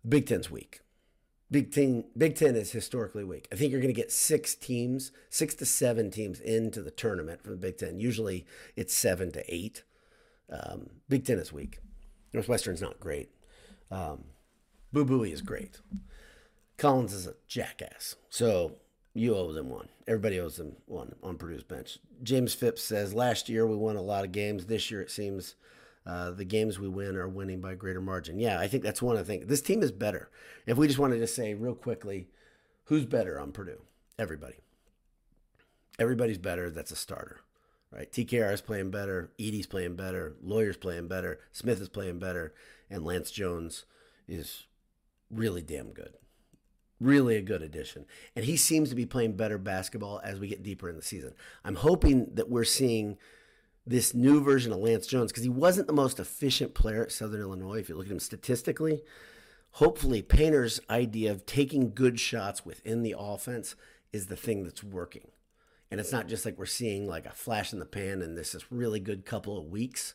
[0.07, 0.82] Big Ten's weak.
[1.51, 3.47] Big Ten, Big Ten is historically weak.
[3.51, 7.43] I think you're going to get six teams, six to seven teams into the tournament
[7.43, 7.99] from the Big Ten.
[7.99, 8.45] Usually
[8.75, 9.83] it's seven to eight.
[10.51, 11.79] Um, Big Ten is weak.
[12.33, 13.31] Northwestern's not great.
[13.89, 14.25] Um,
[14.93, 15.79] Boo Buie is great.
[16.77, 18.15] Collins is a jackass.
[18.29, 18.77] So
[19.13, 19.89] you owe them one.
[20.07, 21.97] Everybody owes them one on Purdue's bench.
[22.23, 24.65] James Phipps says last year we won a lot of games.
[24.65, 25.55] This year it seems
[26.10, 28.39] uh, the games we win are winning by greater margin.
[28.39, 29.45] Yeah, I think that's one of the things.
[29.45, 30.32] This team is better.
[30.66, 32.30] If we just wanted to say real quickly,
[32.86, 33.84] who's better on Purdue?
[34.18, 34.55] Everybody.
[35.99, 36.72] Everybody's better.
[36.72, 37.41] That's a starter,
[37.91, 38.12] right?
[38.12, 39.32] TKR is playing better.
[39.38, 40.36] Edey's playing better.
[40.41, 41.41] Loyer's playing better.
[41.51, 42.55] Smith is playing better.
[42.89, 43.86] And Lance Jones
[44.28, 44.66] is
[45.30, 46.16] really damn good.
[46.99, 48.05] Really a good addition.
[48.36, 51.36] And he seems to be playing better basketball as we get deeper in the season.
[51.64, 53.20] I'm hoping that we're seeing–
[53.89, 57.41] this new version of Lance Jones because he wasn't the most efficient player at Southern
[57.41, 57.79] Illinois.
[57.79, 59.01] If you look at him statistically,
[59.71, 63.75] hopefully Painter's idea of taking good shots within the offense
[64.13, 65.31] is the thing that's working.
[65.89, 68.53] And it's not just like we're seeing like a flash in the pan and this
[68.53, 70.13] is really good couple of weeks.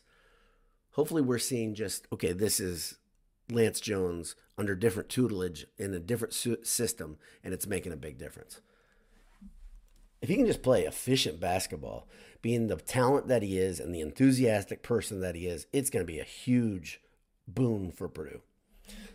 [0.91, 2.97] Hopefully we're seeing just okay, this is
[3.51, 8.61] Lance Jones under different tutelage in a different system and it's making a big difference.
[10.25, 12.07] If he can just play efficient basketball,
[12.41, 16.03] being the talent that he is and the enthusiastic person that he is, it's going
[16.03, 16.99] to be a huge
[17.47, 18.41] boon for Purdue.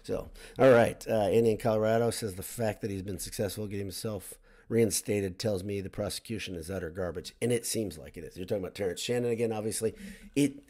[0.05, 1.05] So, all right.
[1.09, 4.35] Uh, Andy in Colorado says the fact that he's been successful getting himself
[4.69, 8.37] reinstated tells me the prosecution is utter garbage, and it seems like it is.
[8.37, 9.97] You're talking about Terrence Shannon again, obviously.
[10.37, 10.63] It.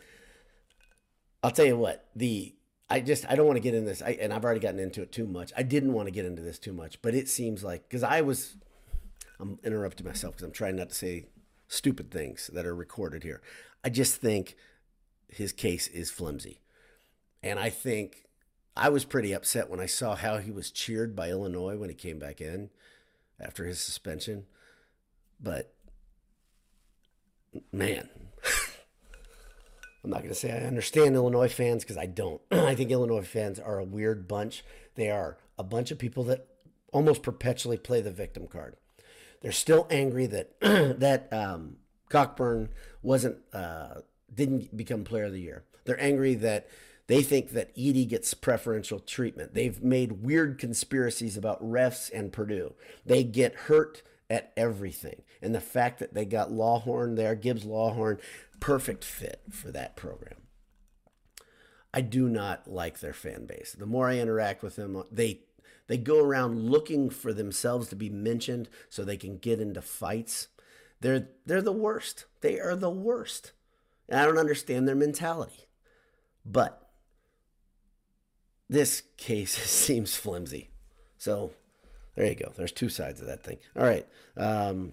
[1.45, 2.55] I'll tell you what the.
[2.88, 5.03] I just I don't want to get in this, I, and I've already gotten into
[5.03, 5.53] it too much.
[5.55, 8.22] I didn't want to get into this too much, but it seems like because I
[8.22, 8.57] was,
[9.41, 11.26] I'm interrupting myself because I'm trying not to say
[11.68, 13.41] stupid things that are recorded here.
[13.84, 14.57] I just think
[15.28, 16.61] his case is flimsy.
[17.43, 18.26] And I think
[18.76, 21.95] I was pretty upset when I saw how he was cheered by Illinois when he
[21.95, 22.70] came back in
[23.41, 24.47] after his suspension.
[25.41, 25.72] But
[27.72, 28.09] man,
[30.05, 32.41] I'm not going to say I understand Illinois fans because I don't.
[32.51, 34.64] I think Illinois fans are a weird bunch.
[34.97, 36.47] They are a bunch of people that
[36.93, 38.76] almost perpetually play the victim card.
[39.41, 41.76] They're still angry that that um,
[42.09, 42.68] Cockburn
[43.03, 44.01] wasn't uh,
[44.32, 45.64] didn't become Player of the Year.
[45.84, 46.68] They're angry that
[47.07, 49.55] they think that Edey gets preferential treatment.
[49.55, 52.74] They've made weird conspiracies about refs and Purdue.
[53.05, 58.20] They get hurt at everything, and the fact that they got Lawhorn there, Gibbs Lawhorn,
[58.61, 60.36] perfect fit for that program.
[61.93, 63.74] I do not like their fan base.
[63.76, 65.41] The more I interact with them, they
[65.91, 70.47] they go around looking for themselves to be mentioned so they can get into fights.
[71.01, 72.26] They're they're the worst.
[72.43, 73.51] They are the worst.
[74.09, 75.66] And I don't understand their mentality.
[76.47, 76.80] But
[78.68, 80.70] this case seems flimsy.
[81.18, 81.51] So
[82.14, 82.53] there you go.
[82.57, 83.59] There's two sides of that thing.
[83.76, 84.07] All right.
[84.36, 84.93] Um,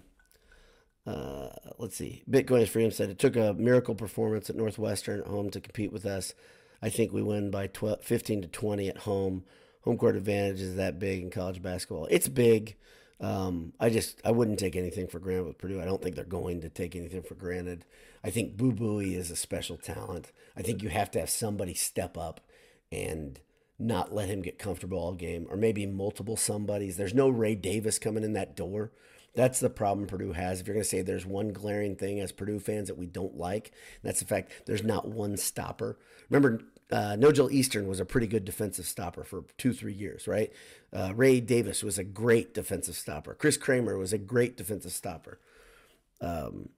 [1.05, 2.23] uh, let's see.
[2.27, 5.93] Bitcoin is Freedom said it took a miracle performance at Northwestern at home to compete
[5.93, 6.33] with us.
[6.81, 9.43] I think we win by 12, 15 to 20 at home.
[9.87, 12.09] Home court advantage is that big in college basketball.
[12.11, 12.75] It's big.
[13.21, 15.81] Um, I just I wouldn't take anything for granted with Purdue.
[15.81, 17.85] I don't think they're going to take anything for granted.
[18.21, 20.33] I think Boo Buie is a special talent.
[20.57, 22.41] I think you have to have somebody step up
[22.91, 23.39] and
[23.79, 26.97] not let him get comfortable all game, or maybe multiple somebodies.
[26.97, 28.91] There's no Ray Davis coming in that door.
[29.37, 30.59] That's the problem Purdue has.
[30.59, 33.37] If you're going to say there's one glaring thing as Purdue fans that we don't
[33.37, 33.71] like,
[34.01, 35.99] that's the fact there's not one stopper.
[36.27, 37.15] Remember, uh,
[37.51, 40.51] Eastern was a pretty good defensive stopper for two, three years, right?
[40.91, 43.35] Uh, Ray Davis was a great defensive stopper.
[43.35, 45.39] Chris Kramer was a great defensive stopper.
[46.19, 46.69] Um,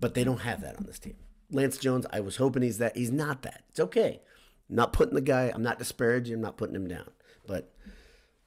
[0.00, 1.16] but they don't have that on this team.
[1.50, 2.96] Lance Jones, I was hoping he's that.
[2.96, 3.64] He's not that.
[3.68, 4.22] It's okay.
[4.70, 7.10] I'm not putting the guy, I'm not disparaging, I'm not putting him down.
[7.46, 7.74] But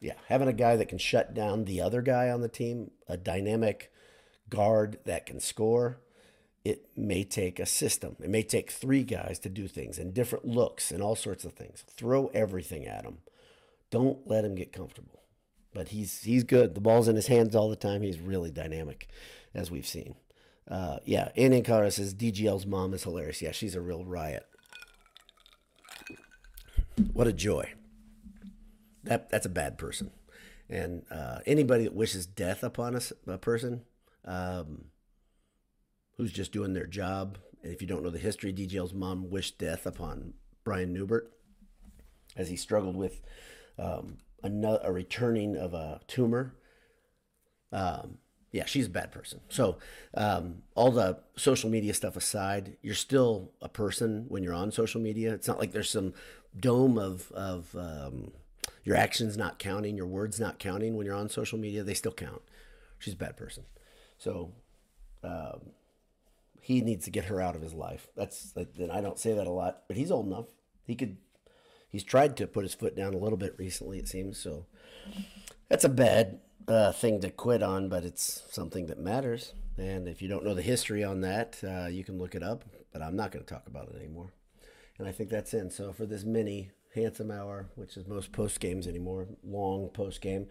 [0.05, 3.17] yeah, having a guy that can shut down the other guy on the team, a
[3.17, 3.91] dynamic
[4.49, 5.97] guard that can score,
[6.63, 8.15] it may take a system.
[8.19, 11.53] It may take three guys to do things and different looks and all sorts of
[11.53, 11.83] things.
[11.89, 13.17] Throw everything at him.
[13.89, 15.23] Don't let him get comfortable.
[15.73, 16.75] But he's he's good.
[16.75, 18.03] The ball's in his hands all the time.
[18.03, 19.09] He's really dynamic,
[19.55, 20.13] as we've seen.
[20.69, 23.41] Uh, yeah, Andy Colorado says DGL's mom is hilarious.
[23.41, 24.45] Yeah, she's a real riot.
[27.11, 27.73] What a joy
[29.05, 30.11] that that's a bad person.
[30.69, 33.81] And uh, anybody that wishes death upon a, a person
[34.25, 34.85] um,
[36.17, 39.57] who's just doing their job, and if you don't know the history, DJL's mom wished
[39.57, 40.33] death upon
[40.63, 41.31] Brian Neubert
[42.35, 43.21] as he struggled with
[43.77, 46.55] um, a, a, returning of a tumor.
[47.71, 48.17] Um,
[48.51, 49.41] yeah, she's a bad person.
[49.49, 49.77] So,
[50.13, 55.01] um, all the social media stuff aside, you're still a person when you're on social
[55.01, 55.33] media.
[55.33, 56.13] It's not like there's some
[56.57, 58.31] dome of of um,
[58.85, 62.13] your actions not counting, your words not counting when you're on social media, they still
[62.13, 62.43] count.
[62.99, 63.65] She's a bad person.
[64.17, 64.53] So
[65.23, 65.71] um,
[66.61, 68.07] he needs to get her out of his life.
[68.15, 70.45] That's and I don't say that a lot, but he's old enough.
[70.85, 71.17] He could.
[71.89, 73.99] He's tried to put his foot down a little bit recently.
[73.99, 74.65] It seems so.
[75.69, 79.53] That's a bad uh, thing to quit on, but it's something that matters.
[79.77, 82.65] And if you don't know the history on that, uh, you can look it up.
[82.91, 84.33] But I'm not going to talk about it anymore.
[84.97, 85.69] And I think that's in.
[85.69, 90.47] So for this mini handsome hour, which is most post games anymore, long post game.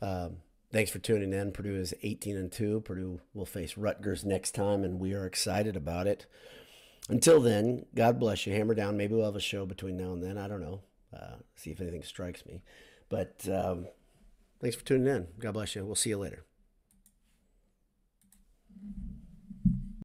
[0.00, 0.38] Um,
[0.72, 1.52] thanks for tuning in.
[1.52, 2.80] Purdue is 18 and 2.
[2.80, 6.26] Purdue will face Rutgers next time, and we are excited about it.
[7.08, 8.54] Until then, God bless you.
[8.54, 8.96] Hammer down.
[8.96, 10.38] Maybe we'll have a show between now and then.
[10.38, 10.80] I don't know.
[11.14, 12.62] Uh, see if anything strikes me.
[13.08, 13.88] But um,
[14.60, 15.26] thanks for tuning in.
[15.38, 15.84] God bless you.
[15.84, 16.44] We'll see you later.